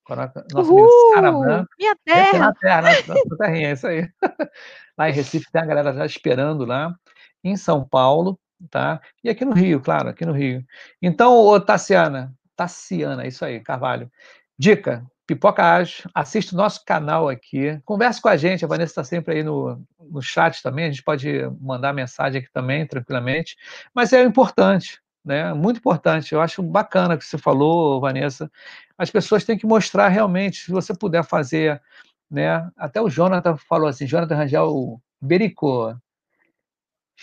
[0.05, 1.71] com a nossa Uhul, Sara Branco.
[1.79, 2.39] Minha terra!
[2.39, 4.09] Na terra, na terrinha, é isso aí.
[4.99, 6.95] Lá em Recife tem a galera já esperando lá.
[7.43, 8.39] Em São Paulo,
[8.71, 9.01] tá?
[9.25, 10.63] E aqui no Rio, claro, aqui no Rio.
[11.01, 14.11] Então, ô, Tassiana, Tassiana, isso aí, Carvalho.
[14.59, 19.05] Dica, Pipoca Ágil, assista o nosso canal aqui, converse com a gente, a Vanessa está
[19.05, 23.57] sempre aí no, no chat também, a gente pode mandar mensagem aqui também, tranquilamente,
[23.95, 25.55] mas é importante, né?
[25.55, 26.35] Muito importante.
[26.35, 28.51] Eu acho bacana que você falou, Vanessa.
[28.99, 31.81] As pessoas têm que mostrar realmente, se você puder fazer,
[32.29, 32.69] né?
[32.77, 35.95] Até o Jonathan falou assim, Jonathan Rangel Bericô,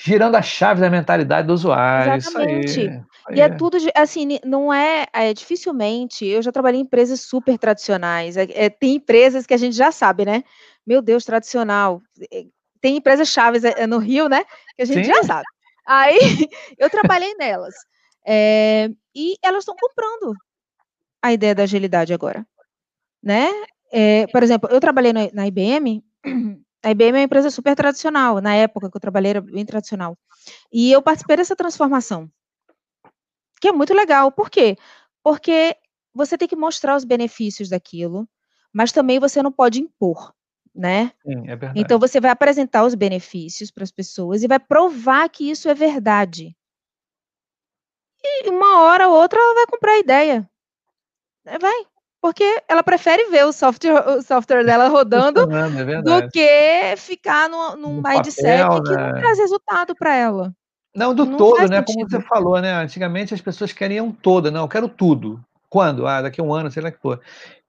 [0.04, 2.16] girando a chave da mentalidade do usuário.
[2.16, 2.66] Exatamente.
[2.66, 2.80] Isso
[3.28, 7.58] aí, E é tudo, assim, não é, é, dificilmente, eu já trabalhei em empresas super
[7.58, 10.44] tradicionais, é, é, tem empresas que a gente já sabe, né?
[10.86, 12.02] Meu Deus, tradicional.
[12.32, 12.46] É,
[12.80, 14.44] tem empresas chaves é, no Rio, né?
[14.76, 15.14] Que a gente Sim.
[15.14, 15.46] já sabe.
[15.88, 16.20] Aí,
[16.78, 17.74] eu trabalhei nelas.
[18.26, 20.36] É, e elas estão comprando
[21.24, 22.46] a ideia da agilidade agora,
[23.24, 23.50] né?
[24.34, 26.04] por exemplo, eu trabalhei na, na IBM,
[26.84, 30.18] a IBM é uma empresa super tradicional, na época que eu trabalhei era bem tradicional.
[30.72, 32.30] E eu participei dessa transformação,
[33.60, 34.32] que é muito legal.
[34.32, 34.78] Por quê?
[35.24, 35.76] Porque
[36.14, 38.28] você tem que mostrar os benefícios daquilo,
[38.72, 40.34] mas também você não pode impor,
[40.74, 41.12] né?
[41.26, 41.80] Sim, é verdade.
[41.80, 45.74] Então você vai apresentar os benefícios para as pessoas e vai provar que isso é
[45.74, 46.56] verdade.
[48.24, 50.50] E uma hora ou outra ela vai comprar a ideia.
[51.44, 51.86] Vai
[52.22, 57.76] porque ela prefere ver o software, o software dela rodando é do que ficar no,
[57.76, 59.12] num no mindset papel, que né?
[59.12, 60.54] não traz resultado para ela.
[60.96, 61.78] Não, do não todo, né?
[61.78, 61.86] Sentido.
[61.86, 62.74] Como você falou, né?
[62.74, 65.40] Antigamente as pessoas queriam todo, não, eu quero tudo.
[65.70, 66.08] Quando?
[66.08, 67.22] Ah, daqui a um ano, sei lá que for.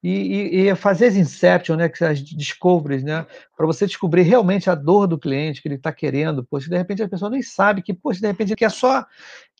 [0.03, 3.27] E, e, e fazer as inception, né, as discoveries, né,
[3.57, 6.45] para você descobrir realmente a dor do cliente que ele está querendo.
[6.45, 9.05] Poxa, de repente a pessoa nem sabe que, poxa, de repente que é só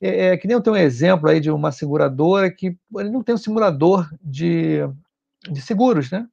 [0.01, 3.23] é, é, que nem eu tenho um exemplo aí de uma seguradora que ele não
[3.23, 4.79] tem um simulador de,
[5.51, 6.27] de seguros, né?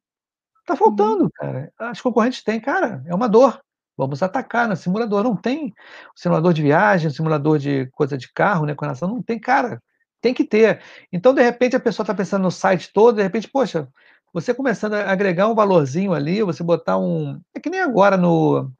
[0.64, 1.30] Tá faltando, uhum.
[1.34, 1.72] cara.
[1.78, 3.60] As concorrentes têm, cara, é uma dor.
[3.96, 5.22] Vamos atacar no simulador.
[5.22, 5.72] Não tem
[6.14, 8.74] simulador de viagem, simulador de coisa de carro, né?
[8.74, 9.82] Com relação, não tem, cara.
[10.20, 10.80] Tem que ter.
[11.12, 13.88] Então, de repente, a pessoa está pensando no site todo, de repente, poxa,
[14.32, 17.40] você começando a agregar um valorzinho ali, você botar um.
[17.54, 18.70] É que nem agora no,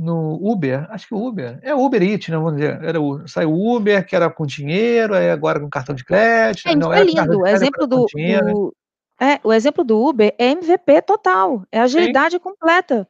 [0.00, 3.52] no Uber, acho que o Uber, é Uber Eats, né, vamos dizer, era o, saiu
[3.52, 6.68] o Uber, que era com dinheiro, aí agora com cartão de crédito.
[6.70, 8.74] É, não, é lindo, o exemplo do, do,
[9.20, 12.40] é, o exemplo do Uber é MVP total, é agilidade Sim.
[12.40, 13.06] completa.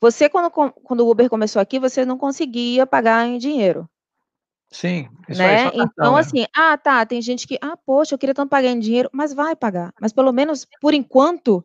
[0.00, 3.88] Você, quando, quando o Uber começou aqui, você não conseguia pagar em dinheiro.
[4.70, 6.20] Sim, isso Né, só cartão, então né.
[6.20, 9.32] assim, ah tá, tem gente que: "Ah, poxa, eu queria tanto pagar em dinheiro", mas
[9.34, 11.64] vai pagar, mas pelo menos, por enquanto,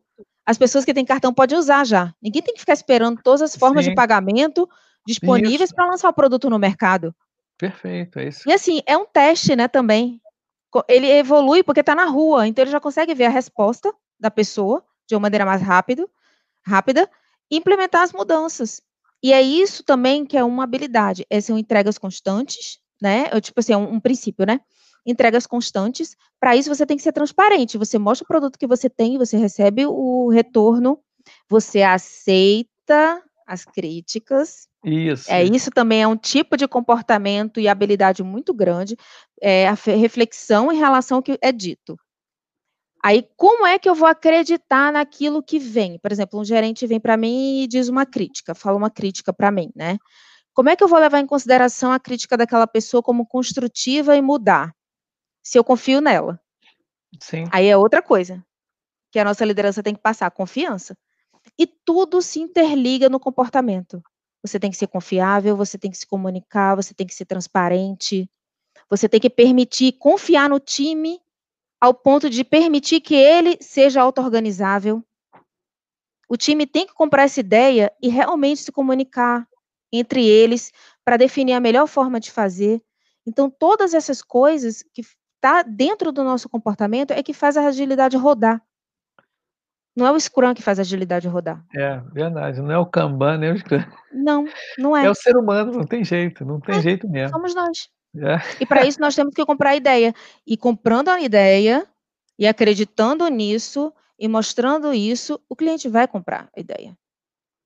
[0.49, 3.55] as pessoas que têm cartão podem usar já, ninguém tem que ficar esperando todas as
[3.55, 3.95] formas de Sim.
[3.95, 4.67] pagamento
[5.05, 7.13] disponíveis pra lançar o produto no mercado.
[7.55, 8.49] Perfeito, é isso.
[8.49, 10.19] E assim, é um teste, né, também.
[10.87, 14.83] Ele evolui, porque tá na rua, então ele já consegue ver a resposta da pessoa,
[15.07, 16.09] de uma maneira mais rápido
[16.65, 17.07] rápida,
[17.51, 18.81] e implementar as mudanças.
[19.21, 23.59] E é isso também que é uma habilidade, é são entregas constantes, né, é tipo
[23.59, 24.59] assim, é um um princípio, né,
[25.09, 28.89] entregas constantes, pra isso você tem que ser transparente, você mostra o produto que você
[28.89, 30.99] tem, você recebe o retorno,
[31.49, 35.71] você aceita as críticas, Isso, é, isso.
[35.71, 38.95] também é um tipo de comportamento e habilidade muito grande,
[39.41, 41.97] eh, a reflexão em relação ao que é dito.
[43.03, 45.97] Aí, como é que eu vou acreditar naquilo que vem?
[45.99, 49.49] Por exemplo, um gerente vem pra mim e diz uma crítica, fala uma crítica pra
[49.51, 49.97] mim, né.
[50.53, 54.21] Como é que eu vou levar em consideração a crítica daquela pessoa como construtiva e
[54.21, 54.73] mudar,
[55.43, 56.39] se eu confio nela?
[57.19, 57.45] Sim.
[57.51, 58.43] Aí é outra coisa,
[59.11, 60.97] que a nossa liderança tem que passar, confiança.
[61.57, 64.01] E tudo se interliga no comportamento.
[64.41, 68.29] Você tem que ser confiável, você tem que se comunicar, você tem que ser transparente,
[68.89, 71.19] você tem que permitir confiar no time,
[71.79, 75.03] ao ponto de permitir que ele seja auto-organizável.
[76.29, 79.47] O time tem que comprar essa ideia e realmente se comunicar
[79.91, 80.71] entre eles,
[81.03, 82.81] pra definir a melhor forma de fazer.
[83.25, 85.01] Então todas essas coisas que
[85.39, 88.61] f tá dentro do nosso comportamento é que faz a agilidade rodar.
[89.95, 91.63] Não é o scrum que faz a agilidade rodar.
[91.75, 93.79] É, verdade, não é o kanban, nem o scrum.
[94.11, 94.45] Não,
[94.77, 95.09] não É é.
[95.09, 97.29] o ser humano, não tem jeito, não tem É, jeito mesmo.
[97.29, 97.89] somos nós.
[98.15, 98.37] É.
[98.59, 100.13] E pra isso nós temos que comprar a ideia,
[100.45, 101.85] e comprando a ideia,
[102.37, 106.97] e acreditando nisso, e mostrando isso, o cliente vai comprar a ideia.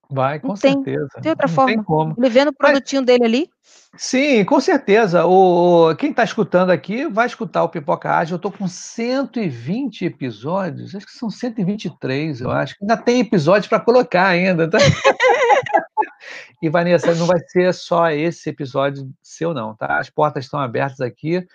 [0.09, 1.83] Vai, Não com tem, certeza, não tem outra não tem forma.
[1.83, 2.15] como.
[2.17, 3.49] Ele vendo o Mas produtinho dele ali.
[3.95, 8.51] Sim, com certeza, o quem tá escutando aqui vai escutar o Pipoca Ágil, eu tô
[8.51, 14.69] com 120 episódios, acho que são 123 eu acho, ainda tem episódio pra colocar ainda,
[14.69, 14.77] tá.
[16.61, 21.01] E Vanessa, não vai ser só esse episódio seu não, tá, as portas estão abertas
[21.01, 21.45] aqui,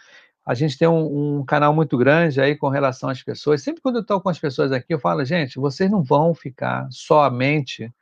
[0.46, 3.96] a gente tem um um canal muito grande aí com relação às pessoas, sempre quando
[3.98, 7.92] eu tô com as pessoas aqui eu falo: "Gente, vocês não vão ficar somente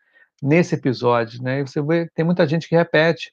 [0.43, 3.33] nesse episódio, né", e você vê, tem muita gente que repete.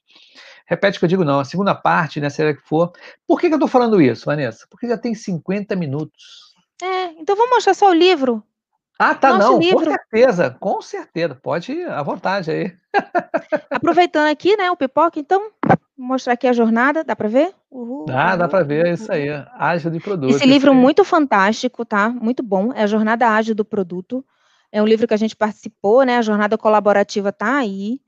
[0.66, 2.92] Repete que eu digo não, a segunda parte, né, seja que for
[3.26, 4.66] por que que eu tô falando isso, Vanessa?
[4.70, 6.54] Porque já tem 50 minutos.
[6.82, 8.42] É, então vamos mostrar só o livro.
[8.98, 9.84] Ah tá, Nosso não, com livro.
[9.84, 12.76] certeza, com certeza, pode ir à vontade aí.
[13.70, 17.52] Aproveitando aqui, né, o pipoca, então, vou mostrar aqui a jornada, dá pra ver?
[17.70, 20.72] Uhul, Dá, dá uhul, pra ver, é isso aí, ágil de produto, Esse isso livro
[20.72, 24.24] muito fantástico, tá, muito bom, é a jornada ágil do produto,
[24.74, 28.00] é um livro que a gente participou, né, a jornada colaborativa tá aí,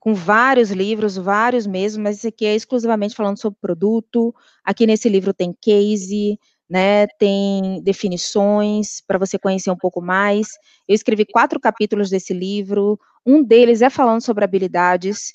[0.00, 4.34] com vários livros, vários mesmo, mas esse aqui é exclusivamente falando sobre produto,
[4.64, 6.38] aqui nesse livro tem case,
[6.70, 10.48] né, tem definições, pra você conhecer um pouco mais.
[10.88, 15.34] Eu escrevi 4 capítulos desse livro, um deles é falando sobre habilidades,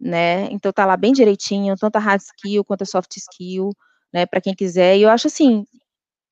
[0.00, 3.70] né, então tá lá bem direitinho, tanto a hard skill quanto a soft skill,
[4.14, 5.64] né, pra quem quiser, e eu acho assim,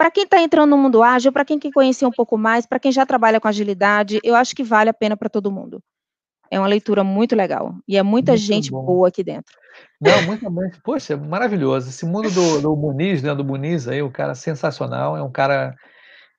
[0.00, 2.80] pra quem tá entrando no mundo ágil, pra quem quer conhecer um pouco mais, pra
[2.80, 5.82] quem já trabalha com agilidade, eu acho que vale a pena pra todo mundo.
[6.50, 8.84] É uma leitura muito legal, e é muita Muito gente bom.
[8.86, 9.54] boa aqui dentro.
[10.00, 14.10] Não, muito bem, poxa, maravilhoso, esse mundo do do Muniz, né, do Muniz aí, um
[14.10, 15.74] cara sensacional, é um cara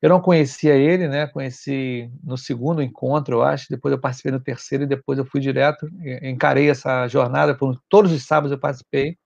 [0.01, 4.39] eu não conhecia ele, né, conheci no 2º encontro eu acho, depois eu participei no
[4.41, 5.87] 3º e depois eu fui direto,
[6.23, 9.17] encarei essa jornada por todos os sábados eu participei.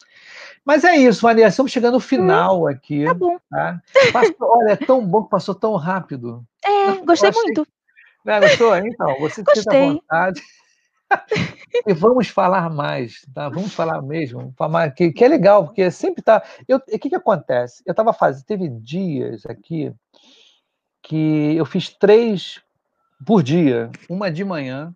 [0.65, 3.37] Mas é isso, Vanessa, estamos chegando no Hum, final aqui, tá bom.
[3.49, 3.81] tá.
[4.11, 6.43] Passou olha, é tão bom que passou tão rápido.
[6.65, 7.67] É, gostei achei muito.
[8.25, 8.75] né, gostou?
[8.75, 9.79] Então, você sinta à Gostei.
[9.79, 10.41] vontade.
[11.87, 16.23] E vamos falar mais, tá, vamos falar mesmo, falar que que é legal, porque sempre
[16.23, 19.93] tá eu o que que acontece, eu estava faze teve dias aqui
[21.03, 22.59] que eu fiz 3
[23.25, 24.95] por dia, 1 de manhã,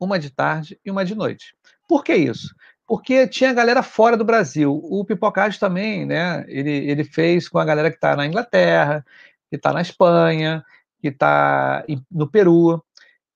[0.00, 1.54] 1 de tarde e 1 de noite.
[1.86, 2.54] Por que isso?
[2.90, 7.56] Porque tinha galera fora do Brasil, o Pipoca Ágil também, né, ele ele fez com
[7.60, 9.06] a galera que tá na Inglaterra,
[9.48, 10.64] que tá na Espanha,
[11.00, 12.84] que tá em no Peru,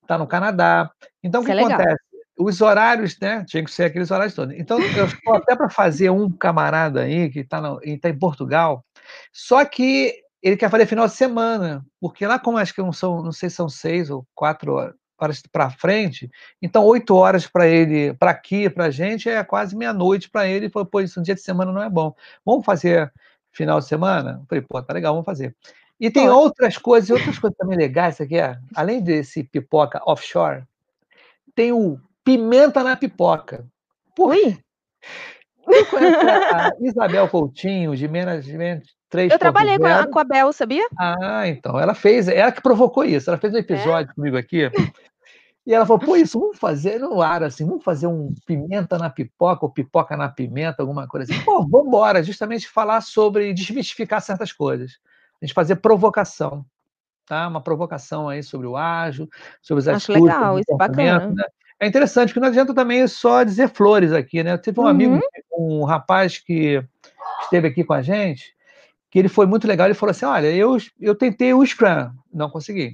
[0.09, 0.91] tá no Canadá,
[1.23, 2.03] então o que é acontece,
[2.37, 6.11] os horários, né, tinha que ser aqueles horários todos, então eu estou até pra fazer
[6.11, 8.85] um camarada aí que tá ele tá em Portugal,
[9.33, 13.23] só que ele quer fazer final de semana, porque lá como acho que não são,
[13.23, 15.04] não sei se são 6 ou 4 horas
[15.53, 16.31] pra frente,
[16.63, 20.87] então 8 horas pra ele pra aqui, pra gente, é quase meia-noite pra ele, falou:
[20.87, 23.13] "Pô, isso no dia de semana não é bom, vamos fazer
[23.53, 25.55] final de semana?" Eu falei: "Pô, tá legal, vamos fazer".
[26.01, 28.61] E tem outras coisas outras coisas também legais, você quer?
[28.75, 30.65] Além desse pipoca offshore,
[31.55, 33.67] tem o pimenta na pipoca.
[34.17, 34.59] Por Ui.
[35.67, 38.83] Você conhece a Isabel Coutinho, de Management
[39.15, 39.33] 3.0?
[39.33, 40.87] Eu trabalhei com a, com a Bel, sabia?
[40.99, 41.79] Ah, então.
[41.79, 43.31] Ela fez, ela que provocou isso.
[43.31, 44.15] Ela fez um episódio é?
[44.15, 44.71] comigo aqui.
[45.67, 49.09] E ela falou, pô, isso vamos fazer no ar, assim, vamos fazer um pimenta na
[49.09, 51.43] pipoca ou pipoca na pimenta, alguma coisa assim.
[51.43, 54.99] Pô, vamos embora, justamente falar sobre desmistificar certas coisas.
[55.41, 56.67] A gente fazer provocação,
[57.25, 57.49] tá?
[57.49, 59.27] Uma provocação aí sobre o ágil,
[59.63, 61.29] sobre os Acho legal, isso é bacana.
[61.29, 61.45] Né?
[61.81, 64.59] É interessante, porque não adianta também só dizer flores aqui, né?
[64.59, 64.89] Teve um uhum.
[64.91, 65.21] amigo,
[65.57, 66.85] um rapaz que
[67.43, 68.55] esteve aqui com a gente,
[69.15, 72.51] que ele foi muito legal, ele falou assim, olha, eu, eu tentei o Scrum, não
[72.51, 72.93] consegui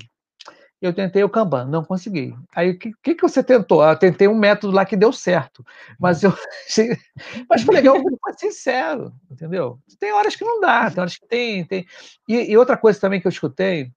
[0.80, 2.34] eu tentei o Kanban, não consegui.
[2.54, 3.84] Aí, o que, que, você tentou?
[3.84, 5.64] Eu tentei um método lá que deu certo,
[5.98, 6.32] mas eu
[7.48, 9.78] mas foi legal, foi sincero, entendeu?
[9.98, 11.86] Tem horas que não dá, tem horas que tem, tem.
[12.26, 13.92] E, e outra coisa também que eu escutei,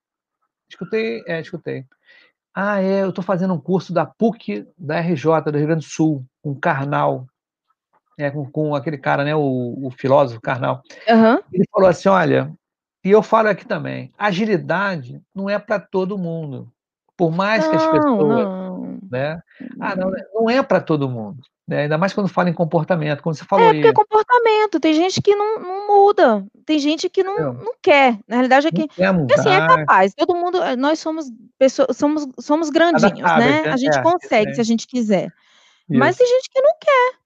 [0.69, 1.85] escutei, é, escutei.
[2.53, 5.89] Ah, é, eu estou fazendo um curso da PUC da RJ do Rio Grande do
[5.89, 7.25] Sul, com Karnal,
[8.17, 10.81] é, com, com aquele cara, né, o, o filósofo Karnal.
[11.09, 11.39] Uhum.
[11.51, 12.51] Ele falou assim, olha,
[13.03, 16.71] e eu falo aqui também, agilidade não é para todo mundo.
[17.15, 18.45] Por mais não, que as pessoas.
[18.45, 18.99] Não.
[19.11, 19.39] Né?
[19.79, 21.39] Ah, não, não é para todo mundo.
[21.67, 21.83] Né?
[21.83, 24.79] Ainda mais quando fala em comportamento, como você falou é, porque é comportamento.
[24.79, 28.17] Tem gente que não, não muda, tem gente que não, não quer.
[28.27, 28.87] Na realidade é que.
[28.87, 30.13] Porque, assim, é capaz.
[30.13, 30.61] Todo mundo.
[30.61, 33.63] Eh, nós somos pessoas, somos, somos grandinhos, né?
[33.63, 33.69] né?
[33.69, 34.53] A gente é, consegue é.
[34.55, 35.27] se a gente quiser.
[35.89, 35.99] Isso.
[35.99, 37.22] Mas tem gente que não quer.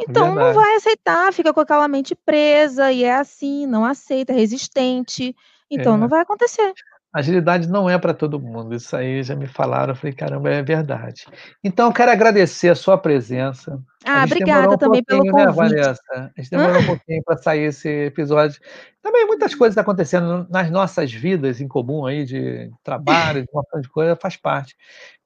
[0.00, 0.46] Então Verdade.
[0.46, 5.36] não vai aceitar, fica com aquela mente presa e é assim, não aceita, é resistente.
[5.70, 6.72] Então não vai acontecer.
[7.12, 10.62] Agilidade não é para todo mundo, isso aí já me falaram, eu falei, caramba, é
[10.62, 11.26] verdade.
[11.62, 13.82] Então, eu quero agradecer a sua presença.
[14.04, 15.74] Ah, obrigada um também pelo né, convite.
[15.74, 16.02] Né, Vanessa?
[16.14, 18.60] A gente demorou um pouquinho para sair esse episódio.
[19.02, 23.88] Também muitas coisas acontecendo nas nossas vidas em comum aí, de trabalho, de uma de
[23.88, 24.76] coisa, faz parte.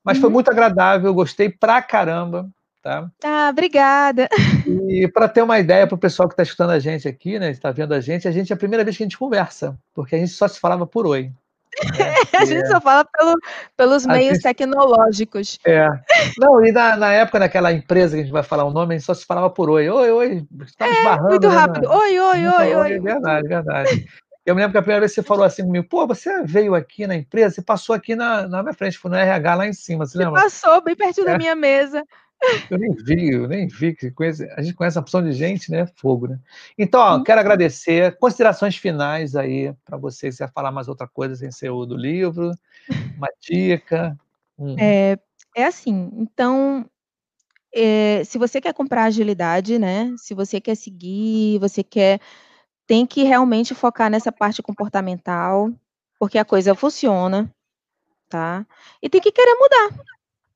[0.02, 0.22] Mas uhum.
[0.22, 2.48] foi muito agradável, gostei pra caramba.
[2.84, 3.10] Tá?
[3.24, 4.28] Ah, obrigada.
[4.66, 7.50] E para ter uma ideia para o pessoal que está escutando a gente aqui, né,
[7.50, 10.14] está vendo a gente, a gente é a primeira vez que a gente conversa, porque
[10.14, 11.32] a gente só se falava por oi.
[11.98, 12.66] É, a gente é.
[12.66, 13.34] só fala pelo,
[13.74, 15.58] pelos meios gente, tecnológicos.
[15.66, 15.88] É.
[16.38, 18.98] Não, e na, na, época, naquela empresa que a gente vai falar o nome, a
[18.98, 19.88] gente só se falava por oi.
[19.88, 21.30] Oi, oi, estamos é, barrando.
[21.30, 21.88] Muito né, rápido.
[21.88, 21.96] Né?
[21.96, 23.00] Oi, oi, oi, oi.
[23.00, 24.06] Verdade, verdade.
[24.44, 27.06] Eu me lembro que a primeira vez você falou assim comigo, pô, você veio aqui
[27.06, 30.04] na empresa, você passou aqui na, na minha frente, foi no RH lá em cima,
[30.04, 30.42] você lembra?
[30.42, 31.32] Passou, bem pertinho é.
[31.32, 32.04] da minha mesa.
[32.70, 33.94] Eu nem vi, eu nem vi.
[33.94, 35.86] Que conhece, a gente conhece a opção de gente, né?
[35.96, 36.38] Fogo, né?
[36.78, 38.16] Então, ó, quero agradecer.
[38.18, 40.36] Considerações finais aí para vocês.
[40.36, 42.52] Se falar mais outra coisa sem ser o do livro,
[43.16, 44.18] uma dica.
[44.58, 44.76] Hum.
[44.78, 45.18] É,
[45.56, 46.88] é assim, então,
[47.74, 50.14] é, se você quer comprar agilidade, né?
[50.16, 52.20] Se você quer seguir, você quer.
[52.86, 55.72] Tem que realmente focar nessa parte comportamental,
[56.18, 57.50] porque a coisa funciona,
[58.28, 58.66] tá?
[59.02, 60.04] E tem que querer mudar.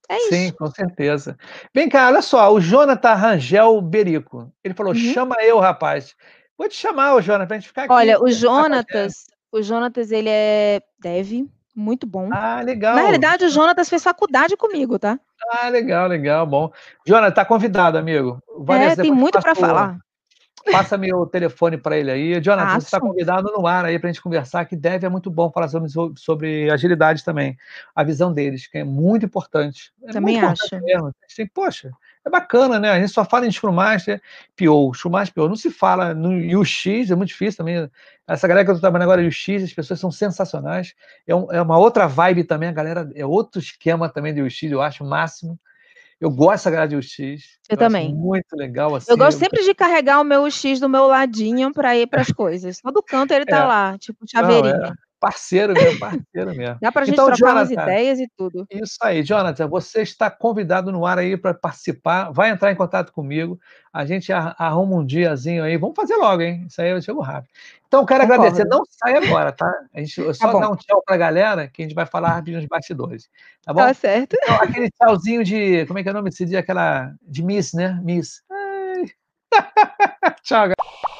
[0.08, 0.28] É isso.
[0.30, 1.36] Sim, com certeza.
[1.74, 4.50] Vem cá, olha só, o Jonathan Rangel Berico.
[4.64, 4.98] Ele falou: uhum.
[4.98, 6.14] chama eu, rapaz.
[6.56, 7.92] Vou te chamar, o Jonathan, pra gente ficar aqui.
[7.92, 11.46] Olha, o Jonatas, o Jonatas, ele é dev,
[11.76, 12.28] muito bom.
[12.32, 12.96] Ah, legal.
[12.96, 15.20] Na realidade, o Jonatas fez faculdade comigo, tá?
[15.52, 16.72] Ah, legal, legal, bom.
[17.06, 18.42] Jonathan, tá convidado, amigo.
[18.58, 19.98] Vanessa, é, tem muito para falar.
[20.70, 22.40] Passa meu telefone para ele aí.
[22.40, 25.08] Jonathan, ah, você está convidado no ar aí para a gente conversar, que deve é
[25.08, 27.56] muito bom falar sobre, sobre agilidade também.
[27.94, 29.92] A visão deles, que é muito importante.
[30.04, 30.66] É também muito acho.
[30.66, 31.14] Importante mesmo.
[31.54, 31.90] Poxa,
[32.24, 32.90] é bacana, né?
[32.90, 34.20] A gente só fala em Scrum Master,
[34.56, 35.48] PO, Scrum Master, PO.
[35.48, 37.90] Não se fala no UX, é muito difícil também.
[38.26, 40.94] Essa galera que eu estou trabalhando agora, UX, as pessoas são sensacionais.
[41.26, 44.62] É, um, é uma outra vibe também, a galera, é outro esquema também de UX,
[44.62, 45.58] eu acho máximo.
[46.20, 47.18] Eu gosto da grade UX.
[47.18, 47.36] Eu,
[47.70, 48.14] eu também.
[48.14, 49.10] Muito legal assim.
[49.10, 52.32] Eu gosto sempre de carregar o meu UX do meu ladinho para ir para as
[52.32, 52.80] coisas.
[52.80, 53.64] Todo canto ele tá é.
[53.64, 54.78] lá, tipo chaveirinho.
[54.78, 54.92] Não, é.
[55.20, 56.78] Parceiro mesmo, parceiro mesmo.
[56.80, 58.66] Dá para a gente então, trocar Jonathan, umas ideias e tudo.
[58.70, 62.30] Isso aí, Jonathan, você está convidado no ar aí para participar.
[62.30, 63.58] Vai entrar em contato comigo.
[63.92, 65.76] A gente arruma um diazinho aí.
[65.76, 66.66] Vamos fazer logo, hein?
[66.68, 67.50] Isso aí eu chego rápido.
[67.88, 68.42] Então, quero Concordo.
[68.42, 68.68] agradecer.
[68.68, 69.72] Não sai agora, tá?
[69.92, 72.06] A gente tá só tá dá um tchau para a galera que a gente vai
[72.06, 73.28] falar rapidinho nos bastidores.
[73.64, 73.80] Tá bom?
[73.80, 74.36] Tá certo.
[74.40, 75.84] Então, aquele tchauzinho de.
[75.86, 76.60] Como é que é o nome desse dia?
[76.60, 77.12] Aquela.
[77.22, 77.98] De Miss, né?
[78.04, 78.42] Miss.
[80.44, 81.17] Tchau, galera.